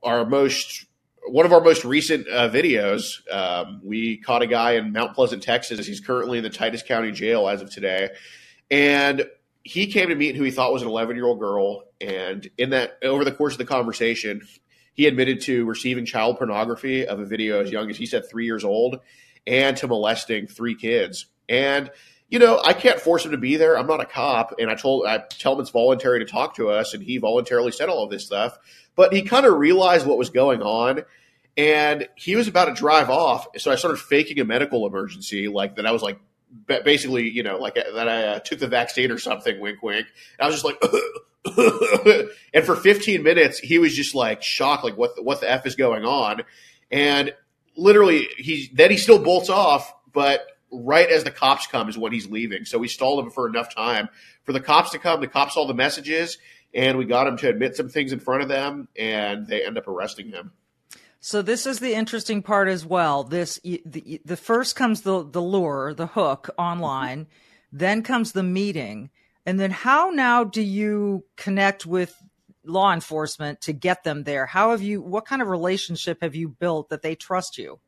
our 0.03 0.25
most 0.25 0.85
one 1.27 1.45
of 1.45 1.53
our 1.53 1.61
most 1.61 1.83
recent 1.83 2.27
uh, 2.27 2.49
videos. 2.49 3.27
Um, 3.31 3.81
we 3.83 4.18
caught 4.18 4.42
a 4.42 4.47
guy 4.47 4.73
in 4.73 4.94
Mount 4.94 5.13
Pleasant, 5.15 5.44
Texas. 5.44 5.85
He's 5.85 5.99
currently 5.99 6.37
in 6.37 6.44
the 6.44 6.49
Titus 6.49 6.83
County 6.83 7.11
Jail 7.11 7.47
as 7.47 7.61
of 7.61 7.71
today, 7.71 8.09
and 8.71 9.25
he 9.63 9.87
came 9.87 10.09
to 10.09 10.15
meet 10.15 10.35
who 10.35 10.44
he 10.44 10.51
thought 10.51 10.71
was 10.71 10.81
an 10.81 10.87
11 10.87 11.15
year 11.15 11.25
old 11.25 11.39
girl. 11.39 11.83
And 12.01 12.49
in 12.57 12.69
that, 12.71 12.97
over 13.04 13.25
the 13.25 13.31
course 13.31 13.54
of 13.54 13.57
the 13.57 13.65
conversation, 13.65 14.42
he 14.99 15.07
admitted 15.07 15.39
to 15.39 15.63
receiving 15.63 16.06
child 16.06 16.37
pornography 16.37 17.07
of 17.07 17.21
a 17.21 17.25
video 17.25 17.61
as 17.61 17.71
young 17.71 17.89
as 17.89 17.95
he 17.95 18.06
said 18.06 18.29
three 18.29 18.44
years 18.44 18.65
old 18.65 18.99
and 19.47 19.77
to 19.77 19.87
molesting 19.87 20.45
three 20.45 20.75
kids. 20.75 21.27
And 21.47 21.89
you 22.27 22.37
know, 22.37 22.59
I 22.61 22.73
can't 22.73 22.99
force 22.99 23.23
him 23.23 23.31
to 23.31 23.37
be 23.37 23.56
there. 23.56 23.79
I'm 23.79 23.87
not 23.87 24.01
a 24.01 24.06
cop, 24.06 24.56
and 24.59 24.69
I 24.69 24.75
told 24.75 25.07
I 25.07 25.19
tell 25.29 25.53
him 25.53 25.61
it's 25.61 25.69
voluntary 25.69 26.19
to 26.19 26.25
talk 26.25 26.57
to 26.57 26.69
us, 26.69 26.94
and 26.94 27.01
he 27.01 27.18
voluntarily 27.18 27.71
said 27.71 27.87
all 27.87 28.03
of 28.03 28.09
this 28.09 28.25
stuff. 28.25 28.57
But 28.97 29.13
he 29.13 29.21
kind 29.21 29.45
of 29.45 29.57
realized 29.57 30.06
what 30.06 30.18
was 30.18 30.31
going 30.31 30.61
on, 30.61 31.06
and 31.56 32.09
he 32.18 32.35
was 32.35 32.49
about 32.49 32.65
to 32.65 32.73
drive 32.73 33.09
off. 33.09 33.47
So 33.57 33.71
I 33.71 33.75
started 33.75 34.01
faking 34.01 34.41
a 34.41 34.44
medical 34.44 34.85
emergency, 34.85 35.47
like 35.47 35.77
that. 35.77 35.85
I 35.85 35.91
was 35.91 36.01
like, 36.01 36.19
basically, 36.65 37.29
you 37.29 37.44
know, 37.44 37.57
like 37.57 37.75
that 37.75 38.09
I 38.09 38.27
uh, 38.27 38.39
took 38.39 38.59
the 38.59 38.68
vaccine 38.68 39.11
or 39.11 39.18
something. 39.18 39.59
Wink, 39.59 39.81
wink. 39.81 40.07
And 40.37 40.45
I 40.45 40.47
was 40.47 40.61
just 40.61 40.65
like, 40.65 40.81
and 42.53 42.65
for 42.65 42.75
15 42.75 43.23
minutes, 43.23 43.59
he 43.59 43.77
was 43.77 43.95
just 43.95 44.15
like 44.15 44.41
shocked, 44.41 44.83
like 44.83 44.97
what 44.97 45.15
the, 45.15 45.23
what 45.23 45.41
the 45.41 45.49
f 45.49 45.65
is 45.65 45.75
going 45.75 46.06
on, 46.06 46.41
and 46.91 47.33
literally 47.75 48.27
he 48.37 48.69
then 48.73 48.91
he 48.91 48.97
still 48.97 49.19
bolts 49.19 49.49
off, 49.49 49.94
but 50.11 50.45
right 50.71 51.09
as 51.09 51.23
the 51.23 51.31
cops 51.31 51.68
come 51.68 51.89
is 51.89 51.97
when 51.97 52.11
he's 52.11 52.29
leaving. 52.29 52.65
So 52.65 52.77
we 52.77 52.87
stalled 52.87 53.23
him 53.23 53.31
for 53.31 53.47
enough 53.47 53.73
time 53.73 54.09
for 54.44 54.53
the 54.53 54.59
cops 54.59 54.91
to 54.91 54.99
come. 54.99 55.21
The 55.21 55.27
cops 55.27 55.53
saw 55.53 55.65
the 55.65 55.73
messages, 55.73 56.37
and 56.73 56.97
we 56.97 57.06
got 57.06 57.27
him 57.27 57.37
to 57.37 57.49
admit 57.49 57.75
some 57.75 57.89
things 57.89 58.11
in 58.11 58.19
front 58.19 58.44
of 58.44 58.49
them, 58.49 58.87
and 58.97 59.47
they 59.47 59.65
end 59.65 59.77
up 59.77 59.87
arresting 59.87 60.29
him. 60.29 60.51
So 61.19 61.42
this 61.42 61.66
is 61.66 61.80
the 61.80 61.94
interesting 61.94 62.42
part 62.42 62.69
as 62.69 62.85
well. 62.85 63.23
This 63.23 63.59
the, 63.64 64.21
the 64.23 64.38
first 64.38 64.76
comes 64.76 65.02
the 65.02 65.23
the 65.30 65.42
lure, 65.42 65.94
the 65.94 66.07
hook 66.07 66.49
online, 66.57 67.26
mm-hmm. 67.26 67.78
then 67.78 68.04
comes 68.04 68.31
the 68.31 68.44
meeting 68.44 69.09
and 69.49 69.59
then 69.59 69.71
how 69.71 70.11
now 70.11 70.44
do 70.44 70.61
you 70.61 71.26
connect 71.35 71.83
with 71.83 72.16
law 72.64 72.94
enforcement 72.94 73.61
to 73.61 73.73
get 73.73 74.04
them 74.04 74.23
there? 74.23 74.45
How 74.45 74.69
have 74.69 74.81
you, 74.83 75.02
what 75.02 75.26
kind 75.26 75.42
of 75.42 75.47
relationship 75.47 76.19
have 76.21 76.35
you 76.35 76.49
built 76.49 76.90
that 76.90 77.02
they 77.02 77.16
trust 77.16 77.57
you? 77.57 77.80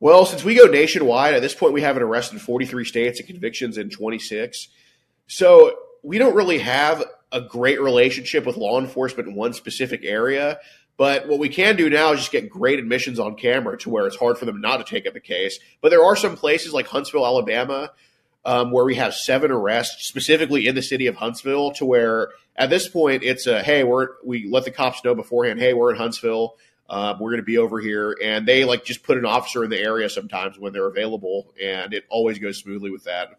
Well, 0.00 0.26
since 0.26 0.42
we 0.42 0.56
go 0.56 0.64
nationwide, 0.64 1.34
at 1.34 1.42
this 1.42 1.54
point 1.54 1.72
we 1.72 1.82
have 1.82 1.96
an 1.96 2.02
arrest 2.02 2.32
in 2.32 2.40
43 2.40 2.84
states 2.84 3.20
and 3.20 3.28
convictions 3.28 3.78
in 3.78 3.90
26. 3.90 4.68
So 5.28 5.76
we 6.02 6.18
don't 6.18 6.34
really 6.34 6.58
have 6.58 7.04
a 7.30 7.40
great 7.40 7.80
relationship 7.80 8.44
with 8.44 8.56
law 8.56 8.80
enforcement 8.80 9.28
in 9.28 9.36
one 9.36 9.52
specific 9.52 10.04
area. 10.04 10.58
But 11.00 11.28
what 11.28 11.38
we 11.38 11.48
can 11.48 11.76
do 11.76 11.88
now 11.88 12.12
is 12.12 12.18
just 12.18 12.30
get 12.30 12.50
great 12.50 12.78
admissions 12.78 13.18
on 13.18 13.34
camera 13.34 13.78
to 13.78 13.88
where 13.88 14.06
it's 14.06 14.18
hard 14.18 14.36
for 14.36 14.44
them 14.44 14.60
not 14.60 14.76
to 14.76 14.84
take 14.84 15.06
up 15.06 15.14
the 15.14 15.20
case. 15.20 15.58
But 15.80 15.88
there 15.88 16.04
are 16.04 16.14
some 16.14 16.36
places 16.36 16.74
like 16.74 16.88
Huntsville, 16.88 17.24
Alabama, 17.24 17.92
um, 18.44 18.70
where 18.70 18.84
we 18.84 18.96
have 18.96 19.14
seven 19.14 19.50
arrests 19.50 20.06
specifically 20.06 20.66
in 20.66 20.74
the 20.74 20.82
city 20.82 21.06
of 21.06 21.14
Huntsville, 21.14 21.70
to 21.76 21.86
where 21.86 22.32
at 22.54 22.68
this 22.68 22.86
point 22.86 23.22
it's 23.22 23.46
a 23.46 23.62
hey, 23.62 23.82
we're 23.82 24.08
we 24.22 24.46
let 24.46 24.66
the 24.66 24.70
cops 24.70 25.02
know 25.02 25.14
beforehand, 25.14 25.58
hey, 25.58 25.72
we're 25.72 25.90
in 25.90 25.96
Huntsville. 25.96 26.56
Um, 26.90 27.18
we're 27.18 27.30
going 27.30 27.40
to 27.40 27.44
be 27.44 27.56
over 27.56 27.80
here, 27.80 28.14
and 28.22 28.46
they 28.46 28.66
like 28.66 28.84
just 28.84 29.02
put 29.02 29.16
an 29.16 29.24
officer 29.24 29.64
in 29.64 29.70
the 29.70 29.80
area 29.80 30.10
sometimes 30.10 30.58
when 30.58 30.74
they're 30.74 30.86
available, 30.86 31.54
and 31.58 31.94
it 31.94 32.04
always 32.10 32.38
goes 32.38 32.58
smoothly 32.58 32.90
with 32.90 33.04
that. 33.04 33.38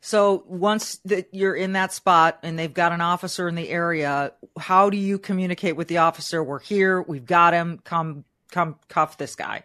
So 0.00 0.44
once 0.46 0.96
that 1.04 1.28
you're 1.32 1.54
in 1.54 1.72
that 1.72 1.92
spot 1.92 2.38
and 2.42 2.58
they've 2.58 2.72
got 2.72 2.92
an 2.92 3.02
officer 3.02 3.48
in 3.48 3.54
the 3.54 3.68
area, 3.68 4.32
how 4.58 4.88
do 4.88 4.96
you 4.96 5.18
communicate 5.18 5.76
with 5.76 5.88
the 5.88 5.98
officer? 5.98 6.42
We're 6.42 6.60
here. 6.60 7.02
We've 7.02 7.26
got 7.26 7.52
him. 7.52 7.80
Come, 7.84 8.24
come, 8.50 8.76
cuff 8.88 9.18
this 9.18 9.34
guy. 9.34 9.64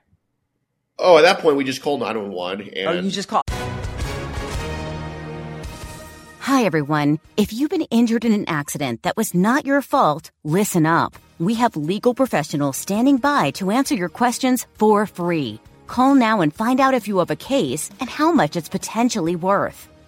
Oh, 0.99 1.17
at 1.17 1.21
that 1.21 1.39
point 1.39 1.55
we 1.55 1.63
just 1.63 1.81
call 1.81 1.97
nine 1.97 2.17
one 2.17 2.31
one, 2.31 2.61
oh, 2.61 2.79
and 2.79 2.87
Oh, 2.87 3.01
you 3.01 3.11
just 3.11 3.29
call. 3.29 3.43
Hi, 6.39 6.63
everyone. 6.63 7.19
If 7.37 7.53
you've 7.53 7.71
been 7.71 7.87
injured 7.89 8.23
in 8.23 8.31
an 8.31 8.47
accident 8.47 9.03
that 9.03 9.17
was 9.17 9.33
not 9.33 9.65
your 9.65 9.81
fault, 9.81 10.31
listen 10.43 10.85
up. 10.85 11.15
We 11.39 11.55
have 11.55 11.75
legal 11.75 12.13
professionals 12.13 12.77
standing 12.77 13.17
by 13.17 13.51
to 13.51 13.71
answer 13.71 13.95
your 13.95 14.09
questions 14.09 14.67
for 14.75 15.05
free. 15.05 15.59
Call 15.87 16.13
now 16.15 16.41
and 16.41 16.53
find 16.53 16.79
out 16.79 16.93
if 16.93 17.07
you 17.07 17.17
have 17.19 17.31
a 17.31 17.35
case 17.35 17.89
and 17.99 18.09
how 18.09 18.31
much 18.31 18.55
it's 18.55 18.69
potentially 18.69 19.35
worth. 19.35 19.89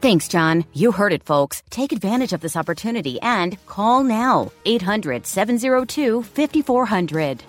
Thanks, 0.00 0.28
John. 0.28 0.64
You 0.72 0.92
heard 0.92 1.12
it, 1.12 1.24
folks. 1.24 1.62
Take 1.70 1.90
advantage 1.90 2.32
of 2.32 2.40
this 2.40 2.56
opportunity 2.56 3.20
and 3.20 3.58
call 3.66 4.04
now 4.04 4.52
800 4.64 5.26
702 5.26 6.22
5400. 6.22 7.42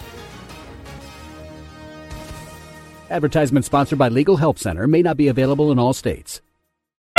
Advertisement 3.12 3.66
sponsored 3.66 4.00
by 4.00 4.10
Legal 4.10 4.38
Help 4.38 4.58
Center 4.58 4.88
may 4.88 5.02
not 5.02 5.18
be 5.18 5.28
available 5.28 5.72
in 5.72 5.80
all 5.80 5.94
states. 5.94 6.42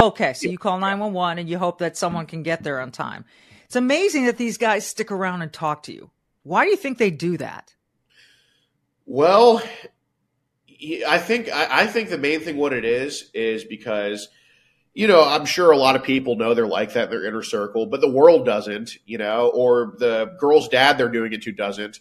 Okay, 0.01 0.33
so 0.33 0.49
you 0.49 0.59
call 0.59 0.79
911 0.79 1.39
and 1.39 1.49
you 1.49 1.59
hope 1.59 1.79
that 1.79 1.97
someone 1.97 2.27
can 2.27 2.43
get 2.43 2.63
there 2.63 2.81
on 2.81 2.91
time. 2.91 3.25
It's 3.67 3.77
amazing 3.77 4.27
that 4.27 4.37
these 4.37 4.59
guys 4.59 4.87
stick 4.87 5.13
around 5.13 5.43
and 5.43 5.53
talk 5.53 5.85
to 5.85 5.93
you. 5.93 6.11
Why 6.43 6.65
do 6.65 6.71
you 6.71 6.77
think 6.77 6.99
they 6.99 7.11
do 7.11 7.37
that? 7.37 7.75
Well, 9.05 9.63
I 11.07 11.19
think 11.19 11.51
I, 11.53 11.83
I 11.83 11.87
think 11.87 12.09
the 12.09 12.19
main 12.19 12.41
thing 12.41 12.57
what 12.57 12.73
it 12.73 12.85
is 12.85 13.31
is 13.35 13.65
because 13.65 14.29
you 14.95 15.07
know 15.07 15.23
I'm 15.23 15.45
sure 15.45 15.71
a 15.71 15.77
lot 15.77 15.97
of 15.97 16.03
people 16.03 16.37
know 16.37 16.55
they're 16.55 16.67
like 16.67 16.95
that 16.95 17.05
in 17.05 17.11
their 17.11 17.25
inner 17.25 17.43
circle, 17.43 17.87
but 17.87 18.01
the 18.01 18.11
world 18.11 18.45
doesn't, 18.45 18.97
you 19.07 19.19
know, 19.19 19.49
or 19.49 19.95
the 19.99 20.37
girl's 20.39 20.69
dad 20.69 20.99
they're 20.99 21.09
doing 21.09 21.33
it 21.33 21.43
to 21.43 21.53
doesn't. 21.53 22.01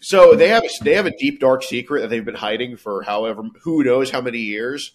So 0.00 0.34
they 0.34 0.48
have 0.48 0.64
they 0.82 0.94
have 0.94 1.06
a 1.06 1.16
deep 1.16 1.40
dark 1.40 1.62
secret 1.62 2.00
that 2.00 2.08
they've 2.08 2.24
been 2.24 2.34
hiding 2.34 2.76
for 2.76 3.02
however 3.02 3.42
who 3.62 3.84
knows 3.84 4.10
how 4.10 4.20
many 4.20 4.38
years, 4.38 4.92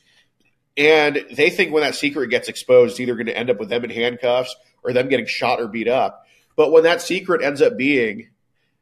and 0.77 1.25
they 1.31 1.49
think 1.49 1.71
when 1.71 1.83
that 1.83 1.95
secret 1.95 2.29
gets 2.29 2.49
exposed, 2.49 2.91
it's 2.91 2.99
either 2.99 3.15
going 3.15 3.27
to 3.27 3.37
end 3.37 3.49
up 3.49 3.59
with 3.59 3.69
them 3.69 3.83
in 3.83 3.89
handcuffs 3.89 4.55
or 4.83 4.93
them 4.93 5.09
getting 5.09 5.27
shot 5.27 5.59
or 5.59 5.67
beat 5.67 5.87
up. 5.87 6.25
But 6.55 6.71
when 6.71 6.83
that 6.83 7.01
secret 7.01 7.43
ends 7.43 7.61
up 7.61 7.77
being 7.77 8.29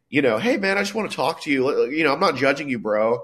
you 0.10 0.22
know, 0.24 0.40
hey 0.40 0.58
man, 0.58 0.78
I 0.78 0.82
just 0.82 0.96
want 0.96 1.10
to 1.10 1.16
talk 1.16 1.42
to 1.44 1.52
you. 1.52 1.86
You 1.86 2.04
know, 2.04 2.14
I'm 2.14 2.20
not 2.20 2.36
judging 2.36 2.70
you, 2.70 2.80
bro. 2.80 3.24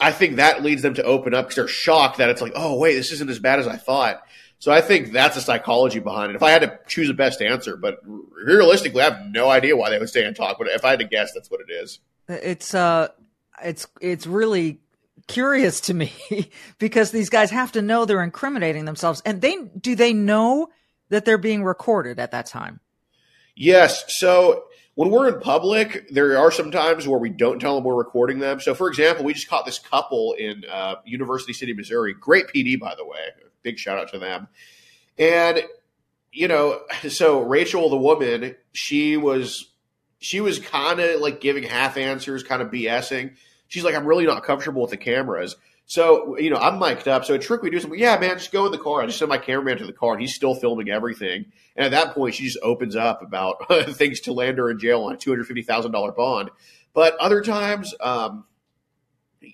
I 0.00 0.12
think 0.12 0.36
that 0.36 0.62
leads 0.62 0.82
them 0.82 0.94
to 0.94 1.04
open 1.04 1.34
up 1.34 1.46
because 1.46 1.56
they're 1.56 1.68
shocked 1.68 2.18
that 2.18 2.30
it's 2.30 2.42
like, 2.42 2.52
oh 2.54 2.78
wait, 2.78 2.94
this 2.94 3.12
isn't 3.12 3.30
as 3.30 3.38
bad 3.38 3.58
as 3.58 3.66
I 3.66 3.76
thought. 3.76 4.22
So 4.58 4.72
I 4.72 4.80
think 4.80 5.12
that's 5.12 5.34
the 5.34 5.40
psychology 5.40 5.98
behind 5.98 6.30
it. 6.30 6.36
If 6.36 6.42
I 6.42 6.50
had 6.50 6.62
to 6.62 6.78
choose 6.86 7.10
a 7.10 7.14
best 7.14 7.42
answer, 7.42 7.76
but 7.76 7.98
realistically, 8.06 9.02
I 9.02 9.10
have 9.10 9.26
no 9.26 9.50
idea 9.50 9.76
why 9.76 9.90
they 9.90 9.98
would 9.98 10.08
stay 10.08 10.24
and 10.24 10.34
talk. 10.34 10.58
But 10.58 10.68
if 10.68 10.84
I 10.84 10.90
had 10.90 11.00
to 11.00 11.04
guess, 11.04 11.32
that's 11.32 11.50
what 11.50 11.60
it 11.60 11.72
is. 11.72 12.00
It's 12.28 12.74
uh, 12.74 13.08
it's 13.62 13.86
it's 14.00 14.26
really 14.26 14.80
curious 15.26 15.80
to 15.82 15.94
me 15.94 16.12
because 16.78 17.10
these 17.10 17.28
guys 17.28 17.50
have 17.50 17.72
to 17.72 17.82
know 17.82 18.04
they're 18.04 18.22
incriminating 18.22 18.86
themselves, 18.86 19.22
and 19.26 19.42
they 19.42 19.56
do 19.78 19.94
they 19.94 20.12
know 20.12 20.68
that 21.10 21.24
they're 21.24 21.38
being 21.38 21.62
recorded 21.62 22.18
at 22.18 22.30
that 22.30 22.46
time? 22.46 22.80
Yes. 23.54 24.04
So 24.16 24.64
when 24.94 25.10
we're 25.10 25.28
in 25.28 25.40
public, 25.40 26.08
there 26.10 26.38
are 26.38 26.50
some 26.50 26.70
times 26.70 27.08
where 27.08 27.18
we 27.18 27.30
don't 27.30 27.58
tell 27.58 27.74
them 27.74 27.84
we're 27.84 27.94
recording 27.94 28.38
them. 28.38 28.60
So, 28.60 28.74
for 28.74 28.88
example, 28.88 29.24
we 29.24 29.34
just 29.34 29.48
caught 29.48 29.66
this 29.66 29.78
couple 29.78 30.34
in 30.34 30.64
uh, 30.70 30.96
University 31.04 31.52
City, 31.52 31.72
Missouri. 31.72 32.14
Great 32.14 32.46
PD, 32.46 32.78
by 32.78 32.94
the 32.96 33.04
way. 33.04 33.18
Big 33.62 33.78
shout 33.78 33.98
out 33.98 34.10
to 34.12 34.18
them. 34.18 34.48
And 35.18 35.64
you 36.34 36.48
know, 36.48 36.80
so 37.08 37.40
Rachel, 37.40 37.88
the 37.88 37.96
woman, 37.96 38.56
she 38.72 39.16
was 39.16 39.70
she 40.18 40.40
was 40.40 40.58
kind 40.58 41.00
of 41.00 41.20
like 41.20 41.40
giving 41.40 41.64
half 41.64 41.96
answers, 41.96 42.42
kind 42.42 42.62
of 42.62 42.70
BSing. 42.70 43.36
She's 43.68 43.84
like, 43.84 43.94
I'm 43.94 44.06
really 44.06 44.26
not 44.26 44.44
comfortable 44.44 44.82
with 44.82 44.90
the 44.90 44.96
cameras. 44.96 45.56
So, 45.86 46.38
you 46.38 46.48
know, 46.48 46.56
I'm 46.56 46.78
mic'd 46.78 47.08
up. 47.08 47.24
So 47.24 47.34
a 47.34 47.38
trick 47.38 47.62
we 47.62 47.70
do 47.70 47.76
is, 47.76 47.86
yeah, 47.94 48.18
man, 48.18 48.38
just 48.38 48.52
go 48.52 48.64
in 48.64 48.72
the 48.72 48.78
car. 48.78 49.02
I 49.02 49.06
just 49.06 49.18
send 49.18 49.28
my 49.28 49.38
cameraman 49.38 49.78
to 49.78 49.86
the 49.86 49.92
car 49.92 50.12
and 50.12 50.20
he's 50.20 50.34
still 50.34 50.54
filming 50.54 50.88
everything. 50.88 51.46
And 51.76 51.84
at 51.84 51.90
that 51.90 52.14
point, 52.14 52.34
she 52.34 52.44
just 52.44 52.58
opens 52.62 52.96
up 52.96 53.22
about 53.22 53.56
things 53.90 54.20
to 54.20 54.32
land 54.32 54.58
her 54.58 54.70
in 54.70 54.78
jail 54.78 55.02
on 55.02 55.14
a 55.14 55.16
$250,000 55.16 56.16
bond. 56.16 56.50
But 56.94 57.16
other 57.16 57.42
times, 57.42 57.94
um, 58.00 58.44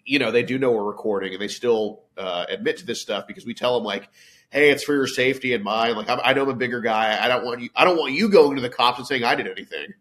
you 0.05 0.21
know, 0.21 0.31
they 0.31 0.45
do 0.45 0.59
know 0.59 0.71
we're 0.71 0.85
recording 0.85 1.33
and 1.33 1.43
they 1.43 1.49
still 1.49 2.03
uh, 2.17 2.47
admit 2.49 2.77
to 2.79 2.87
this 2.87 3.01
stuff 3.01 3.27
because 3.27 3.45
we 3.45 3.55
tell 3.55 3.75
them 3.75 3.85
like, 3.85 4.09
hey, 4.51 4.71
it's 4.71 4.85
for 4.85 4.95
your 4.95 5.09
safety 5.09 5.53
and 5.55 5.65
mine. 5.65 5.97
Like, 5.97 6.09
I'm, 6.09 6.21
I 6.23 6.33
know 6.33 6.43
I'm 6.43 6.51
a 6.51 6.55
bigger 6.55 6.81
guy. 6.81 7.19
I 7.21 7.27
don't 7.27 7.45
want 7.45 7.61
you. 7.61 7.71
I 7.75 7.85
don't 7.85 7.97
want 7.97 8.13
you 8.13 8.29
going 8.29 8.57
to 8.57 8.63
the 8.63 8.69
cops 8.69 8.99
and 8.99 9.07
saying 9.07 9.25
I 9.25 9.35
did 9.35 9.49
anything. 9.49 9.95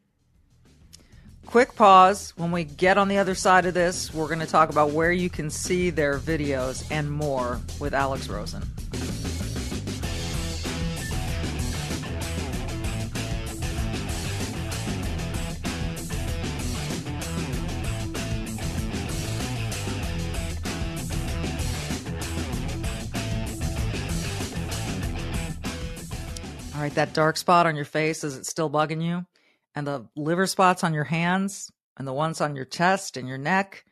Quick 1.49 1.73
pause. 1.73 2.31
When 2.37 2.51
we 2.51 2.63
get 2.63 2.99
on 2.99 3.07
the 3.07 3.17
other 3.17 3.33
side 3.33 3.65
of 3.65 3.73
this, 3.73 4.13
we're 4.13 4.27
going 4.27 4.39
to 4.39 4.45
talk 4.45 4.69
about 4.69 4.91
where 4.91 5.11
you 5.11 5.31
can 5.31 5.49
see 5.49 5.89
their 5.89 6.19
videos 6.19 6.85
and 6.91 7.11
more 7.11 7.59
with 7.79 7.95
Alex 7.95 8.27
Rosen. 8.29 8.61
All 26.75 26.81
right, 26.83 26.93
that 26.93 27.13
dark 27.15 27.37
spot 27.37 27.65
on 27.65 27.75
your 27.75 27.85
face, 27.85 28.23
is 28.23 28.37
it 28.37 28.45
still 28.45 28.69
bugging 28.69 29.03
you? 29.03 29.25
And 29.79 29.87
the 29.87 30.09
liver 30.17 30.45
spots 30.45 30.83
on 30.83 30.93
your 30.93 31.05
hands 31.05 31.71
and 31.95 32.05
the 32.05 32.11
ones 32.11 32.41
on 32.41 32.53
your 32.53 32.65
chest 32.65 33.15
and 33.15 33.29
your 33.29 33.37
neck. 33.37 33.85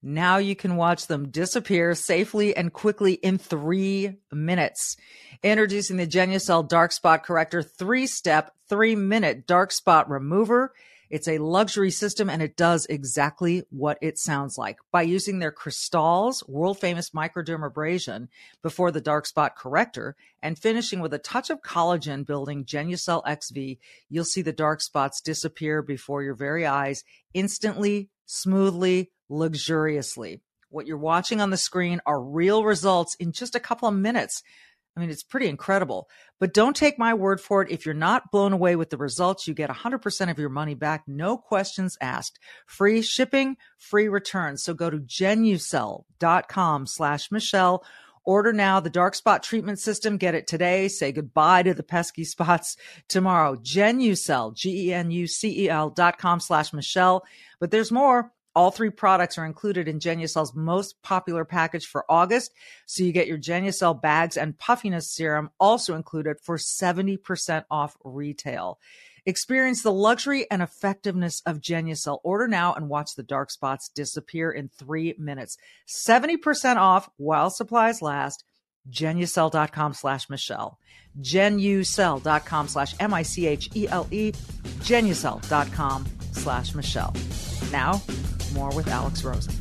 Now 0.00 0.36
you 0.36 0.54
can 0.54 0.76
watch 0.76 1.08
them 1.08 1.30
disappear 1.30 1.96
safely 1.96 2.56
and 2.56 2.72
quickly 2.72 3.14
in 3.14 3.38
three 3.38 4.18
minutes. 4.30 4.96
Introducing 5.42 5.96
the 5.96 6.06
Genucel 6.06 6.68
Dark 6.68 6.92
Spot 6.92 7.24
Corrector 7.24 7.60
three 7.60 8.06
step, 8.06 8.54
three 8.68 8.94
minute 8.94 9.48
dark 9.48 9.72
spot 9.72 10.08
remover. 10.08 10.74
It's 11.12 11.28
a 11.28 11.36
luxury 11.36 11.90
system 11.90 12.30
and 12.30 12.40
it 12.40 12.56
does 12.56 12.86
exactly 12.86 13.64
what 13.68 13.98
it 14.00 14.18
sounds 14.18 14.56
like. 14.56 14.78
By 14.90 15.02
using 15.02 15.40
their 15.40 15.52
Crystals 15.52 16.42
world 16.48 16.80
famous 16.80 17.10
microdermabrasion 17.10 18.28
before 18.62 18.90
the 18.90 19.02
dark 19.02 19.26
spot 19.26 19.54
corrector 19.54 20.16
and 20.42 20.58
finishing 20.58 21.00
with 21.00 21.12
a 21.12 21.18
touch 21.18 21.50
of 21.50 21.60
collagen 21.60 22.24
building 22.24 22.64
Genucel 22.64 23.22
XV, 23.30 23.78
you'll 24.08 24.24
see 24.24 24.40
the 24.40 24.54
dark 24.54 24.80
spots 24.80 25.20
disappear 25.20 25.82
before 25.82 26.22
your 26.22 26.34
very 26.34 26.64
eyes 26.64 27.04
instantly, 27.34 28.08
smoothly, 28.24 29.10
luxuriously. 29.28 30.40
What 30.70 30.86
you're 30.86 30.96
watching 30.96 31.42
on 31.42 31.50
the 31.50 31.58
screen 31.58 32.00
are 32.06 32.22
real 32.22 32.64
results 32.64 33.14
in 33.16 33.32
just 33.32 33.54
a 33.54 33.60
couple 33.60 33.86
of 33.86 33.94
minutes. 33.94 34.42
I 34.96 35.00
mean, 35.00 35.10
it's 35.10 35.22
pretty 35.22 35.48
incredible. 35.48 36.08
But 36.38 36.52
don't 36.52 36.76
take 36.76 36.98
my 36.98 37.14
word 37.14 37.40
for 37.40 37.62
it. 37.62 37.70
If 37.70 37.86
you're 37.86 37.94
not 37.94 38.30
blown 38.30 38.52
away 38.52 38.76
with 38.76 38.90
the 38.90 38.96
results, 38.98 39.48
you 39.48 39.54
get 39.54 39.70
100% 39.70 40.30
of 40.30 40.38
your 40.38 40.50
money 40.50 40.74
back, 40.74 41.04
no 41.06 41.38
questions 41.38 41.96
asked. 42.00 42.38
Free 42.66 43.00
shipping, 43.00 43.56
free 43.78 44.08
returns. 44.08 44.62
So 44.62 44.74
go 44.74 44.90
to 44.90 44.98
genucel.com 44.98 46.86
slash 46.86 47.30
Michelle. 47.30 47.84
Order 48.24 48.52
now 48.52 48.78
the 48.80 48.90
dark 48.90 49.14
spot 49.14 49.42
treatment 49.42 49.80
system. 49.80 50.16
Get 50.16 50.34
it 50.34 50.46
today. 50.46 50.88
Say 50.88 51.10
goodbye 51.10 51.64
to 51.64 51.74
the 51.74 51.82
pesky 51.82 52.24
spots 52.24 52.76
tomorrow. 53.08 53.56
Genucel, 53.56 54.54
G-E-N-U-C-E-L 54.54 55.90
dot 55.90 56.18
com 56.18 56.38
slash 56.38 56.72
Michelle. 56.72 57.24
But 57.58 57.70
there's 57.70 57.90
more. 57.90 58.30
All 58.54 58.70
three 58.70 58.90
products 58.90 59.38
are 59.38 59.46
included 59.46 59.88
in 59.88 59.98
Genucel's 59.98 60.54
most 60.54 61.00
popular 61.02 61.44
package 61.44 61.86
for 61.86 62.04
August. 62.10 62.52
So 62.86 63.02
you 63.02 63.12
get 63.12 63.26
your 63.26 63.38
Genucel 63.38 64.00
bags 64.00 64.36
and 64.36 64.58
puffiness 64.58 65.10
serum 65.10 65.50
also 65.58 65.94
included 65.94 66.36
for 66.42 66.58
70% 66.58 67.64
off 67.70 67.96
retail. 68.04 68.78
Experience 69.24 69.82
the 69.82 69.92
luxury 69.92 70.50
and 70.50 70.60
effectiveness 70.60 71.42
of 71.46 71.60
Genucel. 71.60 72.18
Order 72.24 72.48
now 72.48 72.74
and 72.74 72.88
watch 72.88 73.14
the 73.14 73.22
dark 73.22 73.50
spots 73.50 73.88
disappear 73.88 74.50
in 74.50 74.68
three 74.68 75.14
minutes. 75.16 75.56
70% 75.86 76.76
off 76.76 77.08
while 77.16 77.48
supplies 77.48 78.02
last. 78.02 78.44
Genucel.com 78.90 79.94
slash 79.94 80.28
Michelle. 80.28 80.78
Genucel.com 81.20 82.68
slash 82.68 82.94
M-I-C-H-E-L-E. 82.98 84.32
Genucel.com 84.32 86.06
slash 86.32 86.74
Michelle. 86.74 87.14
Now, 87.70 88.02
more 88.54 88.74
with 88.74 88.88
Alex 88.88 89.24
Rosen. 89.24 89.52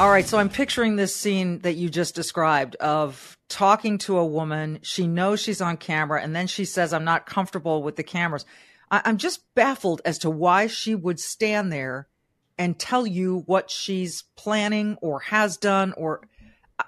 All 0.00 0.08
right, 0.08 0.26
so 0.26 0.38
I'm 0.38 0.48
picturing 0.48 0.96
this 0.96 1.14
scene 1.14 1.58
that 1.58 1.74
you 1.74 1.90
just 1.90 2.14
described 2.14 2.74
of 2.76 3.36
talking 3.50 3.98
to 3.98 4.16
a 4.16 4.24
woman. 4.24 4.78
She 4.80 5.06
knows 5.06 5.42
she's 5.42 5.60
on 5.60 5.76
camera, 5.76 6.22
and 6.22 6.34
then 6.34 6.46
she 6.46 6.64
says, 6.64 6.94
I'm 6.94 7.04
not 7.04 7.26
comfortable 7.26 7.82
with 7.82 7.96
the 7.96 8.02
cameras. 8.02 8.46
I- 8.90 9.08
am 9.08 9.18
just 9.18 9.54
baffled 9.54 10.02
as 10.04 10.18
to 10.18 10.30
why 10.30 10.66
she 10.66 10.94
would 10.94 11.20
stand 11.20 11.72
there 11.72 12.08
and 12.58 12.78
tell 12.78 13.06
you 13.06 13.44
what 13.46 13.70
she's 13.70 14.24
planning 14.36 14.98
or 15.00 15.20
has 15.20 15.56
done 15.56 15.92
or 15.96 16.28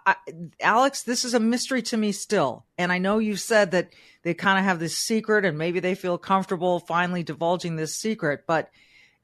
I, 0.06 0.16
Alex, 0.61 1.02
this 1.02 1.23
is 1.23 1.35
a 1.35 1.40
mystery 1.40 1.82
to 1.82 1.99
me 1.99 2.12
still. 2.12 2.64
And 2.78 2.90
I 2.90 2.97
know 2.97 3.18
you 3.18 3.37
said 3.37 3.73
that 3.73 3.90
they 4.23 4.32
kind 4.32 4.59
of 4.59 4.64
have 4.64 4.78
this 4.78 4.97
secret 4.97 5.44
and 5.44 5.59
maybe 5.59 5.80
they 5.80 5.94
feel 5.94 6.16
comfortable 6.16 6.80
finally 6.80 7.23
divulging 7.23 7.76
this 7.76 7.94
secret, 7.94 8.44
but 8.47 8.71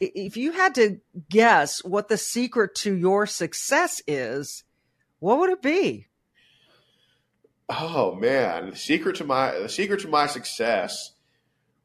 if 0.01 0.37
you 0.37 0.53
had 0.53 0.75
to 0.77 1.01
guess 1.29 1.83
what 1.85 2.09
the 2.09 2.19
secret 2.19 2.75
to 2.77 2.95
your 2.95 3.27
success 3.27 4.01
is, 4.07 4.63
what 5.19 5.39
would 5.39 5.51
it 5.51 5.63
be? 5.63 6.07
Oh 7.69 8.15
man, 8.15 8.71
the 8.71 8.77
secret 8.77 9.17
to 9.17 9.25
my 9.25 9.59
the 9.59 9.69
secret 9.69 10.01
to 10.01 10.09
my 10.09 10.27
success. 10.27 11.13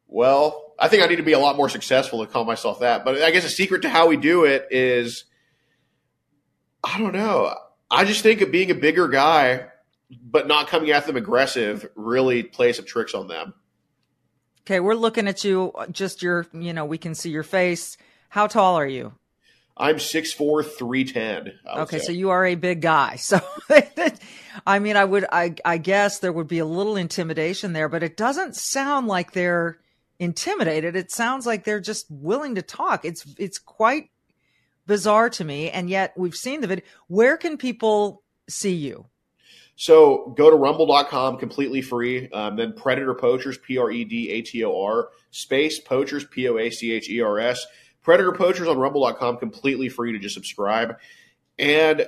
Well, 0.06 0.63
I 0.78 0.88
think 0.88 1.02
I 1.02 1.06
need 1.06 1.16
to 1.16 1.22
be 1.22 1.32
a 1.32 1.38
lot 1.38 1.56
more 1.56 1.68
successful 1.68 2.24
to 2.24 2.30
call 2.30 2.44
myself 2.44 2.80
that. 2.80 3.04
But 3.04 3.22
I 3.22 3.30
guess 3.30 3.44
a 3.44 3.48
secret 3.48 3.82
to 3.82 3.88
how 3.88 4.08
we 4.08 4.16
do 4.16 4.44
it 4.44 4.68
is 4.70 5.24
I 6.82 6.98
don't 6.98 7.14
know. 7.14 7.54
I 7.90 8.04
just 8.04 8.22
think 8.22 8.40
of 8.40 8.50
being 8.50 8.70
a 8.70 8.74
bigger 8.74 9.08
guy 9.08 9.66
but 10.22 10.46
not 10.46 10.68
coming 10.68 10.90
at 10.90 11.06
them 11.06 11.16
aggressive 11.16 11.88
really 11.94 12.42
plays 12.42 12.76
some 12.76 12.84
tricks 12.84 13.14
on 13.14 13.28
them. 13.28 13.54
Okay, 14.62 14.80
we're 14.80 14.94
looking 14.94 15.28
at 15.28 15.44
you. 15.44 15.72
Just 15.90 16.22
your, 16.22 16.46
you 16.52 16.72
know, 16.72 16.84
we 16.84 16.98
can 16.98 17.14
see 17.14 17.30
your 17.30 17.42
face. 17.42 17.96
How 18.28 18.46
tall 18.46 18.76
are 18.76 18.86
you? 18.86 19.12
I'm 19.76 19.96
6'4", 19.96 20.64
310. 20.64 21.58
Okay, 21.78 21.98
say. 21.98 22.04
so 22.04 22.12
you 22.12 22.30
are 22.30 22.46
a 22.46 22.54
big 22.54 22.80
guy. 22.80 23.16
So, 23.18 23.40
I 24.66 24.78
mean, 24.78 24.96
I 24.96 25.04
would, 25.04 25.26
I, 25.30 25.56
I 25.64 25.78
guess 25.78 26.20
there 26.20 26.32
would 26.32 26.46
be 26.46 26.60
a 26.60 26.64
little 26.64 26.96
intimidation 26.96 27.72
there, 27.72 27.88
but 27.88 28.02
it 28.02 28.16
doesn't 28.16 28.56
sound 28.56 29.08
like 29.08 29.32
they're 29.32 29.78
intimidated. 30.18 30.96
It 30.96 31.10
sounds 31.10 31.46
like 31.46 31.64
they're 31.64 31.80
just 31.80 32.10
willing 32.10 32.54
to 32.54 32.62
talk. 32.62 33.04
It's, 33.04 33.24
it's 33.38 33.58
quite 33.58 34.10
bizarre 34.86 35.30
to 35.30 35.44
me. 35.44 35.70
And 35.70 35.88
yet 35.88 36.12
we've 36.16 36.34
seen 36.34 36.60
the 36.60 36.66
video. 36.66 36.84
Where 37.08 37.36
can 37.36 37.56
people 37.56 38.22
see 38.48 38.74
you? 38.74 39.06
So 39.76 40.32
go 40.36 40.50
to 40.50 40.56
rumble.com 40.56 41.38
completely 41.38 41.82
free. 41.82 42.28
Um, 42.30 42.56
then 42.56 42.74
Predator 42.74 43.14
Poachers, 43.14 43.58
P 43.58 43.76
R 43.78 43.90
E 43.90 44.04
D 44.04 44.30
A 44.30 44.42
T 44.42 44.64
O 44.64 44.80
R, 44.80 45.08
space 45.30 45.80
Poachers, 45.80 46.24
P 46.24 46.48
O 46.48 46.58
A 46.58 46.70
C 46.70 46.92
H 46.92 47.10
E 47.10 47.20
R 47.20 47.38
S. 47.38 47.66
Predator 48.02 48.32
Poachers 48.32 48.68
on 48.68 48.78
rumble.com 48.78 49.38
completely 49.38 49.88
free 49.88 50.12
to 50.12 50.18
just 50.18 50.34
subscribe. 50.34 50.96
And 51.58 52.06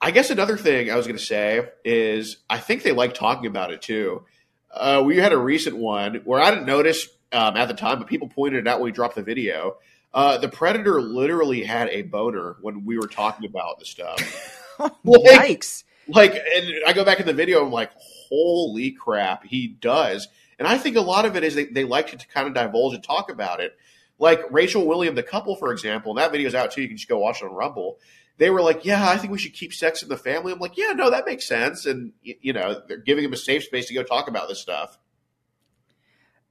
I 0.00 0.10
guess 0.10 0.30
another 0.30 0.56
thing 0.56 0.90
I 0.90 0.96
was 0.96 1.06
going 1.06 1.18
to 1.18 1.24
say 1.24 1.68
is 1.84 2.38
I 2.50 2.58
think 2.58 2.82
they 2.82 2.92
like 2.92 3.14
talking 3.14 3.46
about 3.46 3.72
it 3.72 3.80
too. 3.80 4.24
Uh, 4.70 5.02
we 5.06 5.16
had 5.16 5.32
a 5.32 5.38
recent 5.38 5.76
one 5.76 6.16
where 6.24 6.40
I 6.40 6.50
didn't 6.50 6.66
notice 6.66 7.08
um, 7.32 7.56
at 7.56 7.68
the 7.68 7.74
time, 7.74 7.98
but 7.98 8.08
people 8.08 8.28
pointed 8.28 8.60
it 8.60 8.68
out 8.68 8.80
when 8.80 8.86
we 8.86 8.92
dropped 8.92 9.16
the 9.16 9.22
video. 9.22 9.76
Uh, 10.14 10.38
the 10.38 10.48
Predator 10.48 11.00
literally 11.02 11.62
had 11.62 11.88
a 11.88 12.02
boner 12.02 12.56
when 12.60 12.84
we 12.84 12.96
were 12.96 13.08
talking 13.08 13.48
about 13.48 13.78
the 13.78 13.84
stuff. 13.84 14.78
like, 14.78 14.92
Yikes 15.04 15.84
like, 16.08 16.34
and 16.34 16.66
I 16.86 16.92
go 16.92 17.04
back 17.04 17.20
in 17.20 17.26
the 17.26 17.32
video, 17.32 17.64
I'm 17.64 17.72
like, 17.72 17.90
holy 18.28 18.92
crap, 18.92 19.44
he 19.44 19.68
does. 19.68 20.28
And 20.58 20.66
I 20.66 20.78
think 20.78 20.96
a 20.96 21.00
lot 21.00 21.24
of 21.24 21.36
it 21.36 21.44
is 21.44 21.54
they, 21.54 21.64
they 21.64 21.84
like 21.84 22.08
to, 22.08 22.16
to 22.16 22.28
kind 22.28 22.48
of 22.48 22.54
divulge 22.54 22.94
and 22.94 23.02
talk 23.02 23.30
about 23.30 23.60
it. 23.60 23.76
Like 24.18 24.40
Rachel 24.50 24.86
William, 24.86 25.14
the 25.14 25.22
couple, 25.22 25.56
for 25.56 25.72
example, 25.72 26.12
and 26.12 26.18
that 26.18 26.32
video's 26.32 26.54
out 26.54 26.70
too. 26.70 26.82
You 26.82 26.88
can 26.88 26.96
just 26.96 27.08
go 27.08 27.18
watch 27.18 27.42
it 27.42 27.46
on 27.46 27.52
Rumble. 27.52 27.98
They 28.38 28.50
were 28.50 28.62
like, 28.62 28.84
yeah, 28.84 29.08
I 29.08 29.16
think 29.16 29.32
we 29.32 29.38
should 29.38 29.52
keep 29.52 29.74
sex 29.74 30.02
in 30.02 30.08
the 30.08 30.16
family. 30.16 30.52
I'm 30.52 30.58
like, 30.58 30.76
yeah, 30.76 30.92
no, 30.92 31.10
that 31.10 31.26
makes 31.26 31.46
sense. 31.46 31.86
And, 31.86 32.12
you 32.22 32.52
know, 32.52 32.80
they're 32.86 32.98
giving 32.98 33.24
him 33.24 33.32
a 33.32 33.36
safe 33.36 33.64
space 33.64 33.88
to 33.88 33.94
go 33.94 34.02
talk 34.02 34.28
about 34.28 34.48
this 34.48 34.60
stuff. 34.60 34.98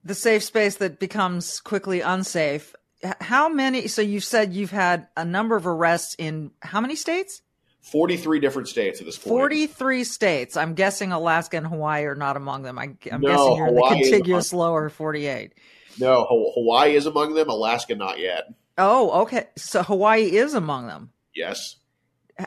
The 0.06 0.14
safe 0.14 0.44
space 0.44 0.76
that 0.76 1.00
becomes 1.00 1.58
quickly 1.60 2.00
unsafe. 2.00 2.76
How 3.20 3.48
many? 3.48 3.88
So 3.88 4.02
you 4.02 4.20
said 4.20 4.54
you've 4.54 4.70
had 4.70 5.08
a 5.16 5.24
number 5.24 5.56
of 5.56 5.66
arrests 5.66 6.14
in 6.16 6.52
how 6.62 6.80
many 6.80 6.94
states? 6.94 7.42
43 7.80 8.38
different 8.38 8.68
states 8.68 9.00
at 9.00 9.06
this 9.06 9.18
point. 9.18 9.30
43 9.30 10.04
states. 10.04 10.56
I'm 10.56 10.74
guessing 10.74 11.10
Alaska 11.10 11.56
and 11.56 11.66
Hawaii 11.66 12.04
are 12.04 12.14
not 12.14 12.36
among 12.36 12.62
them. 12.62 12.78
I, 12.78 12.94
am 13.10 13.20
no, 13.20 13.28
guessing 13.28 13.56
you're 13.56 13.66
Hawaii 13.66 13.94
in 13.94 14.02
the 14.02 14.10
contiguous 14.10 14.52
lower 14.52 14.88
48. 14.88 15.54
No, 15.98 16.24
Hawaii 16.28 16.94
is 16.94 17.06
among 17.06 17.34
them. 17.34 17.48
Alaska, 17.48 17.96
not 17.96 18.20
yet. 18.20 18.44
Oh, 18.78 19.22
okay. 19.22 19.46
So 19.56 19.82
Hawaii 19.82 20.36
is 20.36 20.54
among 20.54 20.86
them. 20.86 21.10
Yes. 21.34 21.76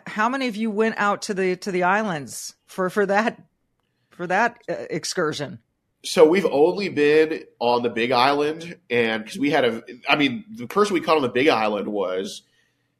How 0.07 0.29
many 0.29 0.47
of 0.47 0.55
you 0.55 0.71
went 0.71 0.95
out 0.97 1.23
to 1.23 1.33
the 1.33 1.57
to 1.57 1.71
the 1.71 1.83
islands 1.83 2.55
for 2.67 2.89
for 2.89 3.05
that 3.05 3.41
for 4.11 4.27
that 4.27 4.61
uh, 4.69 4.75
excursion? 4.89 5.59
So 6.03 6.25
we've 6.25 6.45
only 6.45 6.87
been 6.87 7.43
on 7.59 7.83
the 7.83 7.89
Big 7.89 8.11
Island, 8.11 8.77
and 8.89 9.23
because 9.23 9.37
we 9.37 9.49
had 9.49 9.65
a, 9.65 9.83
I 10.07 10.15
mean, 10.15 10.45
the 10.49 10.65
person 10.65 10.93
we 10.93 11.01
caught 11.01 11.17
on 11.17 11.21
the 11.21 11.29
Big 11.29 11.49
Island 11.49 11.89
was 11.89 12.43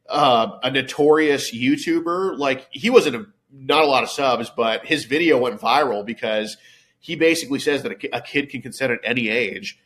uh, 0.08 0.58
a 0.62 0.70
notorious 0.70 1.54
YouTuber. 1.54 2.38
Like 2.38 2.66
he 2.70 2.90
wasn't 2.90 3.16
a, 3.16 3.26
not 3.50 3.84
a 3.84 3.86
lot 3.86 4.02
of 4.02 4.10
subs, 4.10 4.50
but 4.54 4.84
his 4.84 5.06
video 5.06 5.38
went 5.38 5.60
viral 5.60 6.04
because 6.04 6.58
he 6.98 7.16
basically 7.16 7.58
says 7.58 7.82
that 7.84 7.92
a, 7.92 8.16
a, 8.16 8.20
kid 8.20 8.50
can 8.50 8.60
consent 8.60 8.92
at 8.92 9.00
any 9.02 9.30
age. 9.30 9.78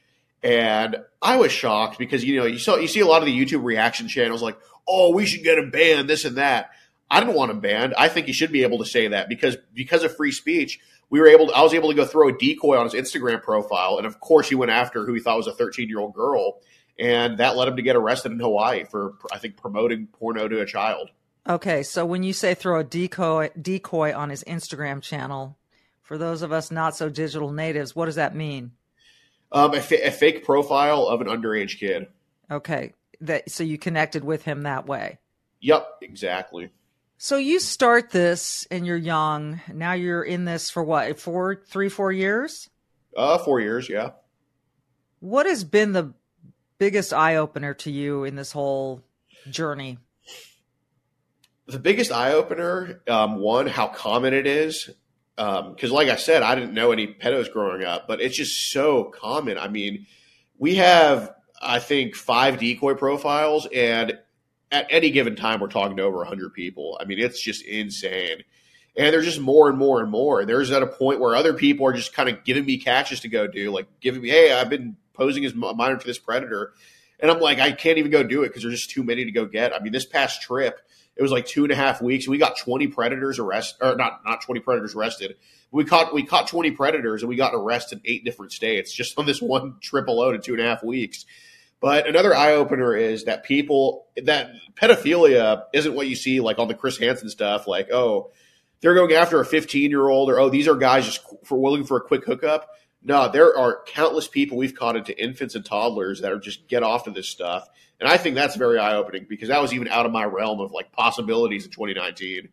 And 0.42 0.96
I 1.22 1.36
was 1.36 1.52
shocked 1.52 1.98
because 1.98 2.24
you 2.24 2.40
know 2.40 2.46
you 2.46 2.58
saw 2.58 2.76
you 2.76 2.88
see 2.88 3.00
a 3.00 3.06
lot 3.06 3.22
of 3.22 3.26
the 3.26 3.38
YouTube 3.38 3.62
reaction 3.62 4.08
channels 4.08 4.42
like, 4.42 4.58
oh, 4.88 5.14
we 5.14 5.24
should 5.24 5.44
get 5.44 5.56
him 5.56 5.70
banned, 5.70 6.10
this 6.10 6.24
and 6.24 6.36
that. 6.36 6.70
I 7.10 7.20
didn't 7.20 7.36
want 7.36 7.52
him 7.52 7.60
banned. 7.60 7.94
I 7.96 8.08
think 8.08 8.26
he 8.26 8.32
should 8.32 8.50
be 8.50 8.64
able 8.64 8.78
to 8.78 8.84
say 8.84 9.08
that 9.08 9.28
because 9.28 9.56
because 9.72 10.02
of 10.02 10.16
free 10.16 10.32
speech, 10.32 10.80
we 11.10 11.20
were 11.20 11.28
able. 11.28 11.48
To, 11.48 11.52
I 11.52 11.62
was 11.62 11.74
able 11.74 11.90
to 11.90 11.94
go 11.94 12.04
throw 12.04 12.28
a 12.28 12.32
decoy 12.32 12.78
on 12.78 12.88
his 12.88 12.94
Instagram 12.94 13.42
profile, 13.42 13.98
and 13.98 14.06
of 14.06 14.20
course, 14.20 14.48
he 14.48 14.54
went 14.54 14.70
after 14.70 15.04
who 15.04 15.14
he 15.14 15.20
thought 15.20 15.36
was 15.36 15.46
a 15.46 15.52
13 15.52 15.88
year 15.88 16.00
old 16.00 16.14
girl 16.14 16.60
and 16.98 17.38
that 17.38 17.56
led 17.56 17.68
him 17.68 17.76
to 17.76 17.82
get 17.82 17.96
arrested 17.96 18.32
in 18.32 18.38
Hawaii 18.38 18.84
for 18.84 19.14
I 19.32 19.38
think 19.38 19.56
promoting 19.56 20.06
porno 20.06 20.48
to 20.48 20.60
a 20.60 20.66
child. 20.66 21.10
Okay, 21.48 21.82
so 21.82 22.06
when 22.06 22.22
you 22.22 22.32
say 22.32 22.54
throw 22.54 22.78
a 22.78 22.84
decoy 22.84 23.50
decoy 23.60 24.14
on 24.14 24.30
his 24.30 24.44
Instagram 24.44 25.02
channel, 25.02 25.58
for 26.02 26.16
those 26.16 26.42
of 26.42 26.52
us 26.52 26.70
not 26.70 26.96
so 26.96 27.08
digital 27.08 27.50
natives, 27.50 27.94
what 27.94 28.06
does 28.06 28.14
that 28.14 28.34
mean? 28.34 28.72
Um, 29.52 29.74
a, 29.74 29.80
fa- 29.80 30.06
a 30.06 30.10
fake 30.10 30.44
profile 30.44 31.06
of 31.06 31.20
an 31.20 31.26
underage 31.26 31.78
kid. 31.78 32.08
Okay, 32.50 32.92
that 33.20 33.50
so 33.50 33.62
you 33.64 33.78
connected 33.78 34.24
with 34.24 34.42
him 34.42 34.62
that 34.62 34.86
way. 34.86 35.18
Yep, 35.60 35.86
exactly. 36.02 36.70
So 37.24 37.38
you 37.38 37.58
start 37.58 38.10
this 38.10 38.68
and 38.70 38.86
you're 38.86 38.98
young. 38.98 39.58
Now 39.72 39.94
you're 39.94 40.22
in 40.22 40.44
this 40.44 40.68
for 40.68 40.84
what? 40.84 41.18
Four, 41.18 41.62
three, 41.66 41.88
four 41.88 42.12
years? 42.12 42.68
Uh, 43.16 43.38
four 43.38 43.60
years, 43.60 43.88
yeah. 43.88 44.10
What 45.20 45.46
has 45.46 45.64
been 45.64 45.92
the 45.92 46.12
biggest 46.76 47.14
eye 47.14 47.36
opener 47.36 47.72
to 47.72 47.90
you 47.90 48.24
in 48.24 48.36
this 48.36 48.52
whole 48.52 49.00
journey? 49.48 49.96
The 51.64 51.78
biggest 51.78 52.12
eye 52.12 52.34
opener, 52.34 53.00
um, 53.08 53.36
one, 53.36 53.68
how 53.68 53.86
common 53.86 54.34
it 54.34 54.46
is. 54.46 54.90
Because, 55.34 55.90
um, 55.90 55.92
like 55.92 56.10
I 56.10 56.16
said, 56.16 56.42
I 56.42 56.54
didn't 56.54 56.74
know 56.74 56.92
any 56.92 57.06
pedos 57.06 57.50
growing 57.50 57.84
up, 57.84 58.06
but 58.06 58.20
it's 58.20 58.36
just 58.36 58.70
so 58.70 59.04
common. 59.04 59.56
I 59.56 59.68
mean, 59.68 60.04
we 60.58 60.74
have, 60.74 61.32
I 61.58 61.78
think, 61.78 62.16
five 62.16 62.58
decoy 62.58 62.96
profiles, 62.96 63.66
and 63.74 64.18
at 64.70 64.86
any 64.90 65.10
given 65.10 65.36
time, 65.36 65.60
we're 65.60 65.68
talking 65.68 65.96
to 65.96 66.02
over 66.02 66.18
100 66.18 66.52
people. 66.52 66.98
I 67.00 67.04
mean, 67.04 67.18
it's 67.18 67.40
just 67.40 67.64
insane. 67.64 68.42
And 68.96 69.12
there's 69.12 69.24
just 69.24 69.40
more 69.40 69.68
and 69.68 69.78
more 69.78 70.00
and 70.00 70.10
more. 70.10 70.44
There's 70.44 70.70
at 70.70 70.82
a 70.82 70.86
point 70.86 71.20
where 71.20 71.34
other 71.34 71.54
people 71.54 71.86
are 71.86 71.92
just 71.92 72.14
kind 72.14 72.28
of 72.28 72.44
giving 72.44 72.64
me 72.64 72.78
catches 72.78 73.20
to 73.20 73.28
go 73.28 73.46
do, 73.46 73.72
like 73.72 73.86
giving 74.00 74.22
me, 74.22 74.28
hey, 74.28 74.52
I've 74.52 74.70
been 74.70 74.96
posing 75.14 75.44
as 75.44 75.52
a 75.52 75.56
minor 75.56 75.96
to 75.96 76.06
this 76.06 76.18
predator. 76.18 76.72
And 77.18 77.30
I'm 77.30 77.40
like, 77.40 77.58
I 77.58 77.72
can't 77.72 77.98
even 77.98 78.10
go 78.10 78.22
do 78.22 78.42
it 78.42 78.48
because 78.48 78.62
there's 78.62 78.74
just 78.74 78.90
too 78.90 79.02
many 79.02 79.24
to 79.24 79.30
go 79.30 79.46
get. 79.46 79.74
I 79.74 79.80
mean, 79.80 79.92
this 79.92 80.06
past 80.06 80.42
trip, 80.42 80.80
it 81.16 81.22
was 81.22 81.32
like 81.32 81.46
two 81.46 81.64
and 81.64 81.72
a 81.72 81.76
half 81.76 82.02
weeks. 82.02 82.28
We 82.28 82.38
got 82.38 82.58
20 82.58 82.88
predators 82.88 83.38
arrested, 83.38 83.84
or 83.84 83.96
not 83.96 84.20
not 84.24 84.42
20 84.42 84.60
predators 84.60 84.94
arrested. 84.94 85.36
We 85.70 85.84
caught 85.84 86.12
we 86.12 86.24
caught 86.24 86.48
20 86.48 86.72
predators 86.72 87.22
and 87.22 87.28
we 87.28 87.36
got 87.36 87.54
arrested 87.54 88.00
in 88.04 88.10
eight 88.12 88.24
different 88.24 88.52
states 88.52 88.92
just 88.92 89.18
on 89.18 89.26
this 89.26 89.40
one 89.42 89.76
trip 89.80 90.08
alone 90.08 90.34
in 90.34 90.40
two 90.40 90.54
and 90.54 90.62
a 90.62 90.64
half 90.66 90.82
weeks. 90.82 91.24
But 91.84 92.08
another 92.08 92.34
eye 92.34 92.54
opener 92.54 92.96
is 92.96 93.24
that 93.24 93.44
people 93.44 94.06
that 94.16 94.52
pedophilia 94.74 95.64
isn't 95.74 95.94
what 95.94 96.06
you 96.06 96.16
see 96.16 96.40
like 96.40 96.58
on 96.58 96.66
the 96.66 96.72
Chris 96.72 96.96
Hansen 96.96 97.28
stuff. 97.28 97.68
Like, 97.68 97.92
oh, 97.92 98.30
they're 98.80 98.94
going 98.94 99.12
after 99.12 99.38
a 99.38 99.44
15 99.44 99.90
year 99.90 100.08
old, 100.08 100.30
or 100.30 100.40
oh, 100.40 100.48
these 100.48 100.66
are 100.66 100.76
guys 100.76 101.04
just 101.04 101.20
for 101.44 101.58
looking 101.58 101.84
for 101.84 101.98
a 101.98 102.00
quick 102.00 102.24
hookup. 102.24 102.70
No, 103.02 103.30
there 103.30 103.54
are 103.58 103.82
countless 103.86 104.26
people 104.26 104.56
we've 104.56 104.74
caught 104.74 104.96
into 104.96 105.22
infants 105.22 105.56
and 105.56 105.62
toddlers 105.62 106.22
that 106.22 106.32
are 106.32 106.38
just 106.38 106.68
get 106.68 106.82
off 106.82 107.06
of 107.06 107.12
this 107.12 107.28
stuff. 107.28 107.68
And 108.00 108.08
I 108.08 108.16
think 108.16 108.34
that's 108.34 108.56
very 108.56 108.78
eye 108.78 108.94
opening 108.94 109.26
because 109.28 109.50
that 109.50 109.60
was 109.60 109.74
even 109.74 109.88
out 109.88 110.06
of 110.06 110.12
my 110.12 110.24
realm 110.24 110.60
of 110.60 110.72
like 110.72 110.90
possibilities 110.90 111.66
in 111.66 111.70
2019. 111.70 112.48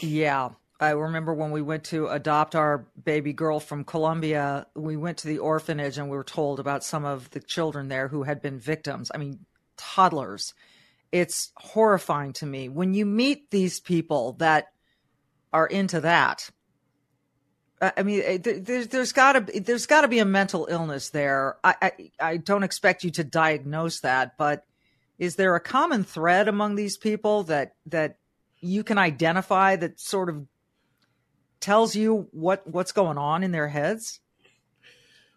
Yeah. 0.00 0.48
I 0.82 0.90
remember 0.90 1.32
when 1.32 1.52
we 1.52 1.62
went 1.62 1.84
to 1.84 2.08
adopt 2.08 2.56
our 2.56 2.86
baby 3.04 3.32
girl 3.32 3.60
from 3.60 3.84
Colombia, 3.84 4.66
we 4.74 4.96
went 4.96 5.18
to 5.18 5.28
the 5.28 5.38
orphanage 5.38 5.96
and 5.96 6.10
we 6.10 6.16
were 6.16 6.24
told 6.24 6.58
about 6.58 6.82
some 6.82 7.04
of 7.04 7.30
the 7.30 7.38
children 7.38 7.86
there 7.86 8.08
who 8.08 8.24
had 8.24 8.42
been 8.42 8.58
victims. 8.58 9.08
I 9.14 9.18
mean, 9.18 9.46
toddlers. 9.76 10.54
It's 11.12 11.52
horrifying 11.54 12.32
to 12.34 12.46
me. 12.46 12.68
When 12.68 12.94
you 12.94 13.06
meet 13.06 13.52
these 13.52 13.78
people 13.78 14.32
that 14.40 14.72
are 15.52 15.68
into 15.68 16.00
that, 16.00 16.50
I 17.80 18.02
mean, 18.02 18.22
eh, 18.24 18.38
there's 18.42 18.88
there's 18.88 19.12
got 19.12 19.34
to 19.34 19.60
there's 19.60 19.86
got 19.86 20.00
to 20.00 20.08
be 20.08 20.18
a 20.18 20.24
mental 20.24 20.66
illness 20.68 21.10
there. 21.10 21.58
I, 21.62 21.74
I 21.80 21.92
I 22.18 22.36
don't 22.38 22.64
expect 22.64 23.04
you 23.04 23.12
to 23.12 23.24
diagnose 23.24 24.00
that, 24.00 24.36
but 24.36 24.64
is 25.16 25.36
there 25.36 25.54
a 25.54 25.60
common 25.60 26.02
thread 26.02 26.48
among 26.48 26.74
these 26.74 26.96
people 26.96 27.44
that 27.44 27.76
that 27.86 28.18
you 28.60 28.82
can 28.82 28.98
identify 28.98 29.76
that 29.76 30.00
sort 30.00 30.28
of 30.28 30.46
tells 31.62 31.96
you 31.96 32.28
what 32.32 32.66
what's 32.66 32.92
going 32.92 33.16
on 33.16 33.42
in 33.42 33.52
their 33.52 33.68
heads? 33.68 34.20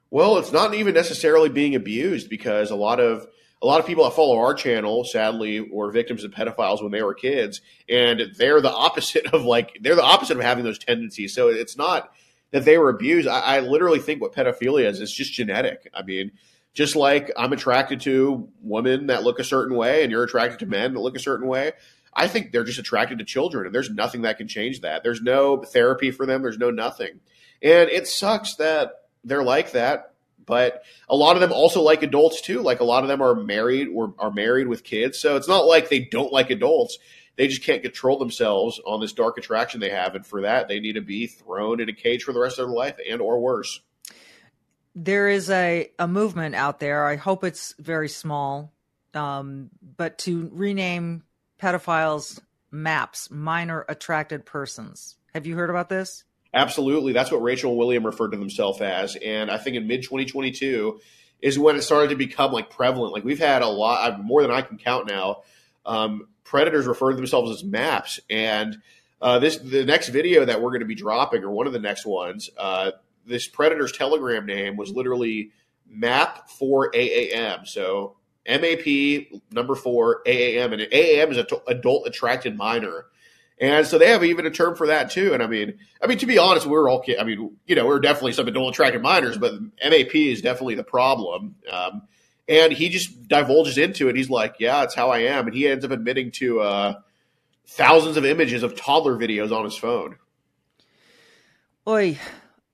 Well, 0.10 0.38
it's 0.38 0.52
not 0.52 0.74
even 0.74 0.94
necessarily 0.94 1.50
being 1.50 1.76
abused 1.76 2.30
because 2.30 2.72
a 2.72 2.76
lot 2.76 3.00
of 3.00 3.28
a 3.62 3.66
lot 3.66 3.80
of 3.80 3.88
people 3.88 4.04
that 4.04 4.16
follow 4.16 4.38
our 4.38 4.54
channel, 4.54 5.04
sadly, 5.04 5.60
were 5.60 5.92
victims 5.92 6.24
of 6.24 6.32
pedophiles 6.32 6.84
when 6.84 6.92
they 6.92 7.02
were 7.02 7.14
kids, 7.14 7.62
and 7.90 8.22
they're 8.38 8.62
the 8.62 8.72
opposite 8.72 9.28
of 9.28 9.44
like 9.44 9.78
they're 9.82 9.96
the 9.96 10.04
opposite 10.04 10.38
of 10.38 10.44
having 10.44 10.64
those 10.64 10.80
tendencies. 10.80 11.34
So 11.34 11.50
it's 11.50 11.78
not 11.78 12.12
that 12.52 12.66
they 12.66 12.78
were 12.78 12.90
abused. 12.90 13.28
I, 13.28 13.40
I 13.40 13.60
literally 13.62 14.00
think 14.00 14.22
what 14.22 14.34
pedophilia 14.34 14.86
is 14.86 15.02
is 15.02 15.12
just 15.12 15.34
genetic. 15.34 15.90
I 15.94 16.04
mean, 16.04 16.32
just 16.74 16.96
like 16.96 17.32
I'm 17.36 17.54
attracted 17.54 18.02
to 18.02 18.50
women 18.62 19.08
that 19.08 19.24
look 19.24 19.40
a 19.40 19.44
certain 19.44 19.76
way, 19.76 20.04
and 20.04 20.12
you're 20.12 20.24
attracted 20.24 20.60
to 20.60 20.66
men 20.66 20.94
that 20.94 21.00
look 21.00 21.16
a 21.16 21.20
certain 21.20 21.48
way. 21.48 21.72
I 22.16 22.28
think 22.28 22.52
they're 22.52 22.64
just 22.64 22.80
attracted 22.80 23.20
to 23.20 23.26
children, 23.26 23.66
and 23.66 23.76
there's 23.76 23.90
nothing 23.90 24.22
that 24.22 24.38
can 24.38 24.48
change 24.48 24.82
that. 24.82 25.04
There's 25.04 25.22
no 25.22 25.64
therapy 25.64 26.12
for 26.12 26.26
them. 26.26 26.42
There's 26.42 26.58
no 26.58 26.72
nothing, 26.72 27.20
and 27.62 27.90
it 27.90 28.08
sucks 28.08 28.56
that 28.56 29.04
they're 29.24 29.44
like 29.44 29.72
that. 29.72 30.12
But 30.46 30.84
a 31.10 31.16
lot 31.16 31.36
of 31.36 31.42
them 31.42 31.52
also 31.52 31.82
like 31.82 32.04
adults 32.04 32.40
too. 32.40 32.62
Like 32.62 32.80
a 32.80 32.84
lot 32.84 33.04
of 33.04 33.10
them 33.10 33.22
are 33.22 33.34
married 33.34 33.88
or 33.88 34.14
are 34.20 34.32
married 34.32 34.68
with 34.68 34.84
kids, 34.84 35.20
so 35.20 35.36
it's 35.36 35.48
not 35.48 35.66
like 35.66 35.90
they 35.90 36.00
don't 36.00 36.32
like 36.32 36.50
adults 36.50 37.00
they 37.36 37.48
just 37.48 37.64
can't 37.64 37.82
control 37.82 38.18
themselves 38.18 38.80
on 38.86 39.02
this 39.02 39.14
dark 39.14 39.38
attraction 39.38 39.80
they 39.80 39.90
have, 39.90 40.16
and 40.16 40.26
for 40.26 40.42
that, 40.42 40.68
they 40.68 40.80
need 40.80 40.94
to 40.94 41.02
be 41.02 41.28
thrown 41.28 41.80
in 41.80 41.90
a 41.90 41.94
cage 41.94 42.24
for 42.24 42.34
the 42.34 42.40
rest 42.40 42.60
of 42.60 42.68
their 42.68 42.76
life, 42.76 42.96
and 43.10 43.22
or 43.22 43.40
worse. 43.40 43.82
There 44.96 45.28
is 45.28 45.50
a 45.50 45.92
a 46.00 46.08
movement 46.08 46.56
out 46.56 46.80
there. 46.80 47.06
I 47.06 47.18
hope 47.18 47.44
it's 47.44 47.76
very 47.78 48.08
small, 48.08 48.72
um, 49.14 49.70
but 49.98 50.18
to 50.20 50.50
rename 50.54 51.24
pedophiles 51.62 52.40
MAPS, 52.72 53.32
minor 53.32 53.86
attracted 53.88 54.46
persons. 54.46 55.18
Have 55.34 55.46
you 55.46 55.56
heard 55.56 55.70
about 55.70 55.90
this? 55.90 56.24
Absolutely. 56.54 57.12
That's 57.12 57.32
what 57.32 57.42
Rachel 57.42 57.78
William 57.78 58.06
referred 58.06 58.32
to 58.32 58.38
themselves 58.38 58.82
as. 58.82 59.16
And 59.18 59.52
I 59.52 59.58
think 59.58 59.76
in 59.76 59.88
mid 59.88 60.04
2022 60.04 61.00
is 61.42 61.60
when 61.60 61.76
it 61.76 61.82
started 61.82 62.10
to 62.10 62.16
become 62.16 62.52
like 62.52 62.70
prevalent. 62.70 63.14
Like 63.14 63.26
we've 63.26 63.40
had 63.40 63.62
a 63.62 63.68
lot, 63.68 64.24
more 64.24 64.42
than 64.42 64.52
I 64.52 64.62
can 64.62 64.78
count 64.78 65.08
now, 65.08 65.44
um, 65.86 66.28
predators 66.44 66.88
refer 66.88 67.12
to 67.12 67.16
themselves 67.16 67.52
as 67.52 67.64
maps. 67.64 68.20
And 68.30 68.82
uh, 69.22 69.40
this 69.40 69.58
the 69.58 69.86
next 69.86 70.10
video 70.10 70.46
that 70.46 70.62
we're 70.62 70.70
going 70.70 70.80
to 70.80 70.86
be 70.86 70.96
dropping, 70.96 71.44
or 71.44 71.52
one 71.52 71.68
of 71.68 71.74
the 71.74 71.80
next 71.80 72.06
ones, 72.06 72.50
uh, 72.58 72.92
this 73.26 73.48
predator's 73.50 73.92
telegram 73.92 74.46
name 74.46 74.78
was 74.78 74.92
literally 74.92 75.52
map 75.88 76.50
for 76.50 76.92
AAM. 76.92 77.68
So 77.68 78.16
MAP 78.48 79.42
number 79.52 79.76
four 79.76 80.22
AAM, 80.26 80.74
and 80.74 80.82
AAM 80.82 81.32
is 81.32 81.44
adult 81.68 82.08
attracted 82.08 82.56
minor. 82.56 83.08
And 83.60 83.88
so 83.88 83.98
they 83.98 84.10
have 84.10 84.24
even 84.24 84.46
a 84.46 84.52
term 84.52 84.76
for 84.76 84.88
that 84.88 85.12
too. 85.12 85.34
And 85.34 85.42
I 85.42 85.48
mean, 85.48 85.80
I 86.02 86.08
mean 86.08 86.18
to 86.18 86.26
be 86.26 86.38
honest, 86.38 86.66
we're 86.66 86.90
all. 86.90 87.04
I 87.20 87.24
mean, 87.24 87.56
you 87.66 87.76
know, 87.76 87.86
we're 87.86 88.00
definitely 88.00 88.34
some 88.34 88.48
adult 88.48 88.74
attracted 88.74 89.02
minors, 89.02 89.38
but 89.38 89.54
MAP 89.84 90.16
is 90.16 90.42
definitely 90.42 90.76
the 90.76 90.84
problem. 90.84 91.56
Um, 91.72 92.04
and 92.48 92.74
he 92.74 92.90
just 92.90 93.28
divulges 93.28 93.78
into 93.78 94.10
it. 94.10 94.16
He's 94.16 94.30
like, 94.30 94.56
"Yeah, 94.60 94.84
it's 94.84 94.94
how 94.94 95.10
I 95.10 95.20
am," 95.20 95.48
and 95.48 95.56
he 95.56 95.68
ends 95.68 95.86
up 95.86 95.92
admitting 95.92 96.32
to 96.32 96.62
uh, 96.62 96.94
thousands 97.66 98.18
of 98.18 98.26
images 98.26 98.62
of 98.62 98.76
toddler 98.76 99.16
videos 99.18 99.52
on 99.52 99.64
his 99.64 99.76
phone. 99.76 100.18
Oi, 101.88 102.20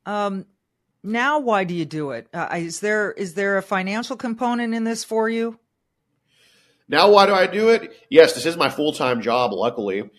um, 0.06 0.46
now 1.04 1.40
why 1.40 1.64
do 1.64 1.74
you 1.74 1.86
do 1.86 2.12
it? 2.12 2.28
Uh, 2.34 2.50
is 2.58 2.80
there 2.80 3.12
is 3.12 3.34
there 3.34 3.58
a 3.58 3.64
financial 3.64 4.16
component 4.16 4.74
in 4.74 4.84
this 4.84 5.04
for 5.04 5.30
you? 5.30 5.60
Now, 6.92 7.10
why 7.10 7.26
do 7.26 7.34
I 7.34 7.48
do 7.48 7.70
it? 7.70 7.96
Yes, 8.10 8.34
this 8.34 8.46
is 8.46 8.58
my 8.58 8.70
full 8.70 8.92
time 8.92 9.22
job, 9.22 9.54
luckily. 9.54 10.10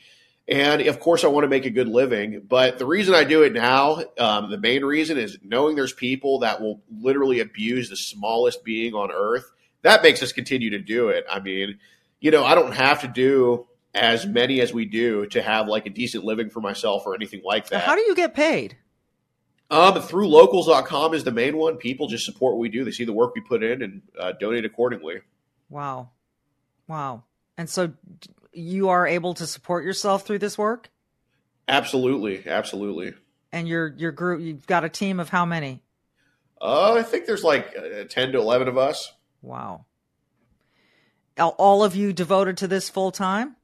And 0.49 0.81
of 0.83 1.01
course, 1.01 1.23
I 1.23 1.29
want 1.29 1.45
to 1.45 1.49
make 1.49 1.67
a 1.67 1.71
good 1.71 1.87
living. 1.87 2.43
But 2.49 2.79
the 2.79 2.87
reason 2.87 3.15
I 3.15 3.25
do 3.25 3.43
it 3.43 3.53
now, 3.53 4.03
um, 4.19 4.51
the 4.51 4.59
main 4.59 4.83
reason 4.83 5.19
is 5.19 5.39
knowing 5.43 5.77
there's 5.77 5.93
people 5.93 6.39
that 6.41 6.63
will 6.63 6.83
literally 6.91 7.41
abuse 7.41 7.91
the 7.91 7.97
smallest 7.97 8.65
being 8.65 8.95
on 8.95 9.11
earth. 9.13 9.53
That 9.83 10.03
makes 10.03 10.23
us 10.23 10.33
continue 10.33 10.71
to 10.71 10.79
do 10.79 11.09
it. 11.09 11.27
I 11.31 11.41
mean, 11.41 11.79
you 12.21 12.31
know, 12.31 12.43
I 12.43 12.55
don't 12.55 12.73
have 12.73 13.03
to 13.03 13.09
do 13.09 13.67
as 13.95 14.27
many 14.27 14.63
as 14.63 14.73
we 14.73 14.87
do 14.87 15.27
to 15.27 15.43
have 15.43 15.69
like 15.69 15.85
a 15.85 15.91
decent 15.91 16.25
living 16.25 16.49
for 16.49 16.61
myself 16.61 17.03
or 17.05 17.15
anything 17.15 17.43
like 17.45 17.69
that. 17.69 17.83
How 17.83 17.95
do 17.95 18.01
you 18.01 18.15
get 18.15 18.35
paid? 18.35 18.79
Um, 19.71 20.01
through 20.01 20.29
locals.com 20.29 21.13
is 21.13 21.25
the 21.25 21.33
main 21.33 21.59
one. 21.59 21.77
People 21.77 22.09
just 22.09 22.25
support 22.25 22.55
what 22.55 22.61
we 22.61 22.71
do. 22.71 22.83
They 22.83 22.91
see 22.91 23.05
the 23.05 23.13
work 23.13 23.35
we 23.35 23.43
put 23.43 23.63
in 23.63 23.83
and 23.83 24.03
uh, 24.19 24.33
donate 24.33 24.65
accordingly. 24.65 25.21
Wow. 25.69 26.11
Wow. 26.93 27.25
And 27.57 27.71
so 27.71 27.95
you 28.53 28.91
are 28.91 29.07
able 29.07 29.33
to 29.33 29.47
support 29.47 29.83
yourself 29.83 30.27
through 30.27 30.41
this 30.41 30.59
work? 30.59 30.91
Absolutely, 31.67 32.47
absolutely. 32.47 33.15
And 33.51 33.67
your 33.67 33.95
your 33.97 34.13
group, 34.13 34.43
you've 34.43 34.67
got 34.67 34.85
a 34.85 34.91
team 34.91 35.19
of 35.19 35.31
how 35.31 35.47
many? 35.47 35.81
Uh, 36.61 36.93
I 36.93 37.03
think 37.03 37.25
there's 37.25 37.43
like 37.43 37.75
uh, 37.75 38.05
ten 38.11 38.33
to 38.33 38.39
eleven 38.39 38.69
of 38.69 38.77
us. 38.77 39.11
Wow. 39.41 39.87
All 41.39 41.83
of 41.83 41.97
you 41.97 42.13
devoted 42.13 42.59
to 42.59 42.69
this 42.69 42.91
full 42.91 43.11
time? 43.11 43.57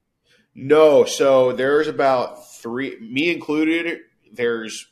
No, 0.55 1.05
so 1.05 1.53
there's 1.53 1.87
about 1.87 2.51
three, 2.51 2.99
me 2.99 3.31
included. 3.31 3.99
There's 4.33 4.87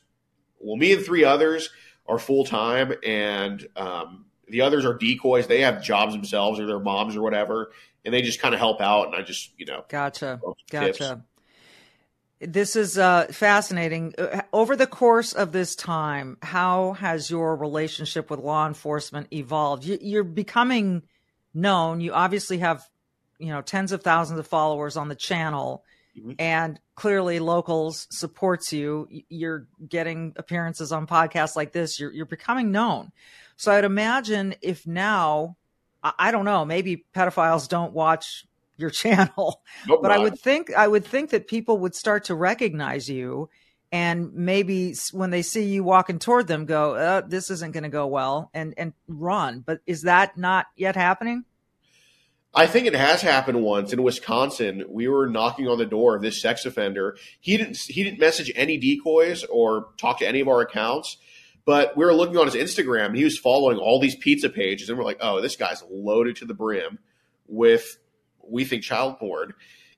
well, 0.59 0.77
me 0.77 0.93
and 0.93 1.03
three 1.03 1.23
others 1.23 1.71
are 2.05 2.19
full 2.19 2.45
time, 2.45 2.93
and 3.03 3.67
um, 3.75 4.25
the 4.49 4.61
others 4.61 4.85
are 4.85 4.93
decoys. 4.93 5.47
They 5.47 5.61
have 5.61 5.83
jobs 5.83 6.13
themselves 6.13 6.59
or 6.59 6.65
their 6.65 6.79
moms 6.79 7.15
or 7.15 7.21
whatever, 7.21 7.71
and 8.05 8.13
they 8.13 8.21
just 8.21 8.39
kind 8.39 8.53
of 8.53 8.59
help 8.59 8.81
out. 8.81 9.07
And 9.07 9.15
I 9.15 9.21
just, 9.21 9.51
you 9.57 9.65
know, 9.65 9.85
gotcha, 9.89 10.39
gotcha. 10.69 11.23
This 12.39 12.75
is 12.75 12.99
uh, 12.99 13.27
fascinating. 13.31 14.13
Uh, 14.17 14.41
over 14.53 14.75
the 14.75 14.85
course 14.85 15.33
of 15.33 15.51
this 15.51 15.75
time, 15.75 16.37
how 16.43 16.93
has 16.93 17.31
your 17.31 17.55
relationship 17.55 18.29
with 18.29 18.39
law 18.39 18.67
enforcement 18.67 19.27
evolved? 19.33 19.85
You're 19.85 20.23
becoming 20.23 21.01
known. 21.53 21.99
You 21.99 22.13
obviously 22.13 22.59
have, 22.59 22.87
you 23.39 23.47
know, 23.47 23.61
tens 23.61 23.91
of 23.91 24.03
thousands 24.03 24.39
of 24.39 24.45
followers 24.45 24.97
on 24.97 25.07
the 25.07 25.15
channel, 25.15 25.83
mm-hmm. 26.15 26.33
and 26.37 26.79
clearly 26.93 27.39
locals 27.39 28.07
supports 28.11 28.71
you. 28.71 29.07
You're 29.29 29.67
getting 29.89 30.33
appearances 30.35 30.91
on 30.91 31.07
podcasts 31.07 31.55
like 31.55 31.71
this. 31.71 31.99
You're 31.99 32.11
you're 32.11 32.27
becoming 32.27 32.71
known. 32.71 33.11
So 33.57 33.71
I'd 33.71 33.83
imagine 33.83 34.55
if 34.61 34.87
now 34.87 35.57
I 36.03 36.31
don't 36.31 36.45
know, 36.45 36.63
maybe 36.63 37.05
pedophiles 37.13 37.67
don't 37.67 37.91
watch 37.91 38.45
your 38.77 38.89
channel, 38.91 39.61
nope, 39.87 39.99
but 40.01 40.09
not. 40.09 40.19
I 40.19 40.19
would 40.19 40.39
think 40.39 40.73
I 40.73 40.87
would 40.87 41.05
think 41.05 41.31
that 41.31 41.47
people 41.47 41.79
would 41.79 41.95
start 41.95 42.25
to 42.25 42.35
recognize 42.35 43.09
you 43.09 43.49
and 43.91 44.33
maybe 44.33 44.93
when 45.11 45.29
they 45.29 45.41
see 45.41 45.63
you 45.63 45.83
walking 45.83 46.19
toward 46.19 46.47
them 46.47 46.65
go 46.65 46.95
uh, 46.95 47.21
this 47.21 47.49
isn't 47.49 47.71
going 47.71 47.83
to 47.83 47.89
go 47.89 48.05
well 48.05 48.49
and 48.53 48.73
and 48.77 48.93
run 49.07 49.61
but 49.65 49.79
is 49.85 50.01
that 50.03 50.37
not 50.37 50.67
yet 50.75 50.95
happening 50.95 51.45
I 52.53 52.65
think 52.65 52.87
it 52.87 52.95
has 52.95 53.21
happened 53.21 53.61
once 53.61 53.93
in 53.93 54.01
Wisconsin. 54.01 54.83
We 54.89 55.07
were 55.07 55.29
knocking 55.29 55.67
on 55.67 55.77
the 55.77 55.85
door 55.85 56.15
of 56.15 56.23
this 56.23 56.41
sex 56.41 56.65
offender. 56.65 57.15
He 57.39 57.55
didn't 57.55 57.77
he 57.77 58.03
didn't 58.03 58.19
message 58.19 58.51
any 58.55 58.77
decoys 58.77 59.43
or 59.43 59.89
talk 59.97 60.19
to 60.19 60.27
any 60.27 60.39
of 60.39 60.47
our 60.47 60.61
accounts 60.61 61.17
But 61.67 61.97
we 61.97 62.05
were 62.05 62.13
looking 62.13 62.37
on 62.37 62.45
his 62.49 62.55
Instagram, 62.55 63.07
and 63.07 63.17
he 63.17 63.25
was 63.25 63.37
following 63.37 63.77
all 63.77 63.99
these 63.99 64.15
pizza 64.15 64.47
pages, 64.47 64.87
and 64.87 64.97
we're 64.97 65.03
like, 65.03 65.17
oh, 65.19 65.41
this 65.41 65.57
guy's 65.57 65.83
loaded 65.91 66.37
to 66.37 66.45
the 66.45 66.53
brim 66.53 66.97
with, 67.45 67.97
we 68.41 68.63
think, 68.63 68.83
child 68.83 69.19
porn. 69.19 69.53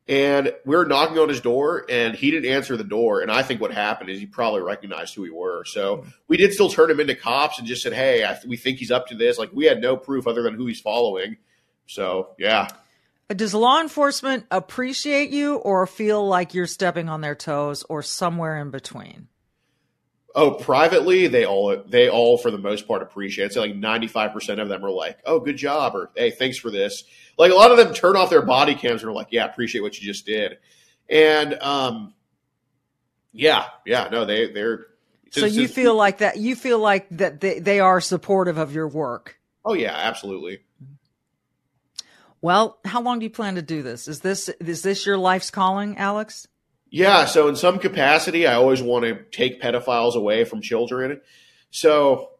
And 0.08 0.52
we 0.66 0.76
were 0.76 0.86
knocking 0.86 1.20
on 1.20 1.30
his 1.30 1.42
door, 1.42 1.86
and 1.88 2.16
he 2.16 2.32
didn't 2.32 2.52
answer 2.52 2.76
the 2.76 2.84
door. 2.84 3.22
And 3.22 3.32
I 3.32 3.44
think 3.44 3.62
what 3.62 3.72
happened 3.72 4.10
is 4.10 4.20
he 4.20 4.26
probably 4.26 4.62
recognized 4.62 5.14
who 5.14 5.22
we 5.22 5.30
were. 5.30 5.64
So 5.66 6.06
we 6.28 6.38
did 6.38 6.54
still 6.54 6.70
turn 6.70 6.90
him 6.90 7.00
into 7.00 7.14
cops 7.14 7.60
and 7.60 7.68
just 7.68 7.84
said, 7.84 7.94
hey, 7.94 8.24
I, 8.24 8.40
we 8.48 8.58
think 8.58 8.80
he's 8.80 8.90
up 8.90 9.06
to 9.10 9.16
this. 9.16 9.38
Like 9.38 9.52
we 9.54 9.66
had 9.66 9.80
no 9.80 9.96
proof 9.96 10.26
other 10.26 10.42
than 10.42 10.56
who 10.56 10.66
he's 10.66 10.82
following. 10.82 11.38
So 11.86 12.30
yeah. 12.40 12.70
Uh, 13.30 13.36
does 13.36 13.54
law 13.54 13.80
enforcement 13.80 14.48
appreciate 14.50 15.30
you 15.30 15.58
or 15.58 15.86
feel 15.86 16.28
like 16.28 16.56
you're 16.56 16.66
stepping 16.66 17.10
on 17.10 17.22
their 17.22 17.36
toes 17.36 17.84
or 17.88 18.02
somewhere 18.02 18.58
in 18.58 18.72
between? 18.72 19.28
Oh, 20.36 20.52
privately, 20.52 21.28
they 21.28 21.46
all 21.46 21.84
they 21.88 22.08
all 22.08 22.38
for 22.38 22.52
the 22.52 22.58
most 22.58 22.88
part 22.88 23.02
appreciate 23.02 23.46
it. 23.46 23.54
So 23.54 23.62
like 23.62 23.76
ninety 23.76 24.08
five 24.08 24.32
percent 24.32 24.60
of 24.60 24.70
them 24.70 24.86
are 24.86 24.92
like, 24.92 25.18
"Oh, 25.26 25.40
good 25.40 25.58
job," 25.58 25.96
or 25.96 26.12
"Hey, 26.16 26.30
thanks 26.32 26.58
for 26.58 26.70
this." 26.70 27.04
Like 27.38 27.52
a 27.52 27.56
lot 27.56 27.72
of 27.72 27.78
them 27.78 27.94
turn 27.94 28.16
off 28.16 28.30
their 28.30 28.44
body 28.44 28.76
cams 28.76 29.02
and 29.02 29.10
are 29.10 29.14
like, 29.14 29.30
"Yeah, 29.32 29.46
appreciate 29.46 29.82
what 29.82 30.00
you 30.00 30.06
just 30.06 30.26
did," 30.26 30.60
and 31.10 31.56
um, 31.56 32.14
yeah, 33.32 33.66
yeah, 33.86 34.10
no, 34.12 34.26
they 34.26 34.52
they're. 34.52 34.88
So 35.32 35.46
you 35.46 35.68
feel 35.68 35.96
like 35.96 36.20
that? 36.20 36.38
You 36.38 36.56
feel 36.56 36.80
like 36.80 37.08
that 37.12 37.40
they, 37.40 37.60
they 37.60 37.80
are 37.80 38.02
supportive 38.02 38.58
of 38.58 38.74
your 38.74 38.88
work? 38.88 39.40
Oh 39.64 39.74
yeah, 39.74 39.96
absolutely. 39.96 40.60
Well, 42.42 42.80
how 42.86 43.02
long 43.02 43.20
do 43.20 43.26
you 43.26 43.30
plan 43.30 43.56
to 43.56 43.62
do 43.62 43.84
this? 43.84 44.08
Is 44.08 44.22
this 44.22 44.50
is 44.50 44.82
this 44.82 45.06
your 45.06 45.18
life's 45.18 45.52
calling, 45.52 45.98
Alex? 45.98 46.48
Yeah, 46.92 47.26
so 47.26 47.48
in 47.48 47.56
some 47.56 47.78
capacity, 47.78 48.48
I 48.48 48.56
always 48.56 48.82
want 48.82 49.06
to 49.06 49.24
take 49.32 49.62
pedophiles 49.62 50.16
away 50.16 50.44
from 50.44 50.62
children. 50.62 51.22
So, 51.70 52.32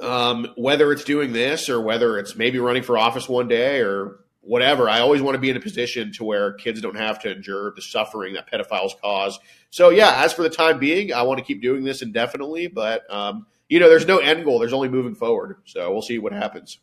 um, 0.00 0.48
whether 0.56 0.90
it's 0.92 1.04
doing 1.04 1.32
this 1.32 1.68
or 1.68 1.80
whether 1.80 2.18
it's 2.18 2.36
maybe 2.36 2.58
running 2.58 2.82
for 2.82 2.96
office 2.96 3.28
one 3.28 3.48
day 3.48 3.80
or 3.80 4.20
whatever, 4.40 4.88
I 4.88 5.00
always 5.00 5.20
want 5.20 5.34
to 5.34 5.40
be 5.40 5.50
in 5.50 5.56
a 5.56 5.60
position 5.60 6.12
to 6.14 6.24
where 6.24 6.54
kids 6.54 6.80
don't 6.80 6.96
have 6.96 7.20
to 7.20 7.32
endure 7.32 7.72
the 7.74 7.82
suffering 7.82 8.34
that 8.34 8.50
pedophiles 8.50 8.98
cause. 9.00 9.38
So, 9.70 9.90
yeah, 9.90 10.22
as 10.24 10.32
for 10.32 10.42
the 10.42 10.50
time 10.50 10.78
being, 10.78 11.12
I 11.12 11.22
want 11.22 11.38
to 11.38 11.44
keep 11.44 11.60
doing 11.60 11.84
this 11.84 12.00
indefinitely, 12.00 12.68
but 12.68 13.02
um, 13.12 13.46
you 13.68 13.78
know, 13.78 13.88
there's 13.88 14.06
no 14.06 14.18
end 14.18 14.44
goal. 14.44 14.58
There's 14.58 14.72
only 14.72 14.88
moving 14.88 15.14
forward. 15.14 15.56
So 15.64 15.92
we'll 15.92 16.02
see 16.02 16.18
what 16.18 16.32
happens. 16.32 16.78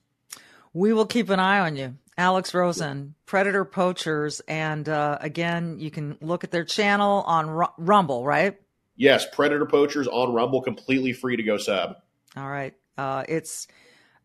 We 0.73 0.93
will 0.93 1.05
keep 1.05 1.29
an 1.29 1.39
eye 1.39 1.59
on 1.59 1.75
you. 1.75 1.97
Alex 2.17 2.53
Rosen, 2.53 3.15
Predator 3.25 3.65
Poachers. 3.65 4.41
And 4.47 4.87
uh, 4.87 5.17
again, 5.21 5.79
you 5.79 5.91
can 5.91 6.17
look 6.21 6.43
at 6.43 6.51
their 6.51 6.63
channel 6.63 7.23
on 7.25 7.49
R- 7.49 7.73
Rumble, 7.77 8.25
right? 8.25 8.59
Yes, 8.95 9.25
Predator 9.33 9.65
Poachers 9.65 10.07
on 10.07 10.33
Rumble, 10.33 10.61
completely 10.61 11.13
free 11.13 11.35
to 11.35 11.43
go 11.43 11.57
sub. 11.57 11.95
All 12.37 12.49
right. 12.49 12.73
Uh, 12.97 13.23
it's 13.27 13.67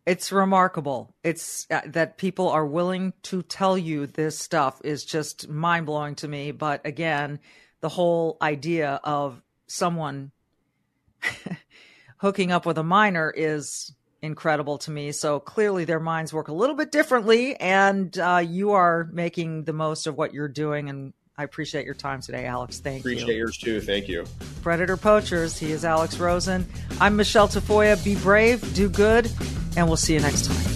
it's 0.04 0.30
remarkable. 0.30 1.14
It's 1.24 1.66
uh, 1.70 1.80
that 1.87 2.18
people 2.18 2.48
are 2.48 2.66
willing 2.66 3.12
to 3.24 3.42
tell 3.42 3.76
you 3.76 4.06
this 4.06 4.38
stuff 4.38 4.80
is 4.85 5.04
just 5.04 5.48
mind 5.48 5.87
blowing 5.87 6.14
to 6.16 6.28
me. 6.28 6.52
But 6.52 6.87
again, 6.87 7.40
the 7.80 7.88
whole 7.88 8.37
idea 8.40 9.00
of 9.02 9.42
someone 9.66 10.30
hooking 12.18 12.52
up 12.52 12.66
with 12.66 12.78
a 12.78 12.85
minor 12.85 13.32
is 13.35 13.92
incredible 14.26 14.78
to 14.78 14.90
me. 14.90 15.12
So 15.12 15.40
clearly 15.40 15.84
their 15.84 16.00
minds 16.00 16.32
work 16.32 16.48
a 16.48 16.52
little 16.52 16.76
bit 16.76 16.92
differently, 16.92 17.56
and 17.56 18.16
uh, 18.18 18.42
you 18.46 18.72
are 18.72 19.08
making 19.12 19.64
the 19.64 19.72
most 19.72 20.06
of 20.06 20.16
what 20.16 20.34
you're 20.34 20.48
doing. 20.48 20.90
And 20.90 21.12
I 21.38 21.44
appreciate 21.44 21.86
your 21.86 21.94
time 21.94 22.20
today, 22.20 22.46
Alex. 22.46 22.80
Thank 22.80 23.00
appreciate 23.00 23.18
you. 23.18 23.24
Appreciate 23.24 23.38
yours 23.38 23.58
too. 23.58 23.80
Thank 23.80 24.08
you. 24.08 24.24
Predator 24.62 24.96
Poachers. 24.96 25.58
He 25.58 25.72
is 25.72 25.84
Alex 25.84 26.18
Rosen. 26.18 26.66
I'm 27.00 27.16
Michelle 27.16 27.48
Tafoya. 27.48 28.02
Be 28.04 28.16
brave, 28.16 28.74
do 28.74 28.88
good, 28.88 29.30
and 29.76 29.86
we'll 29.86 29.96
see 29.96 30.14
you 30.14 30.20
next 30.20 30.46
time. 30.46 30.75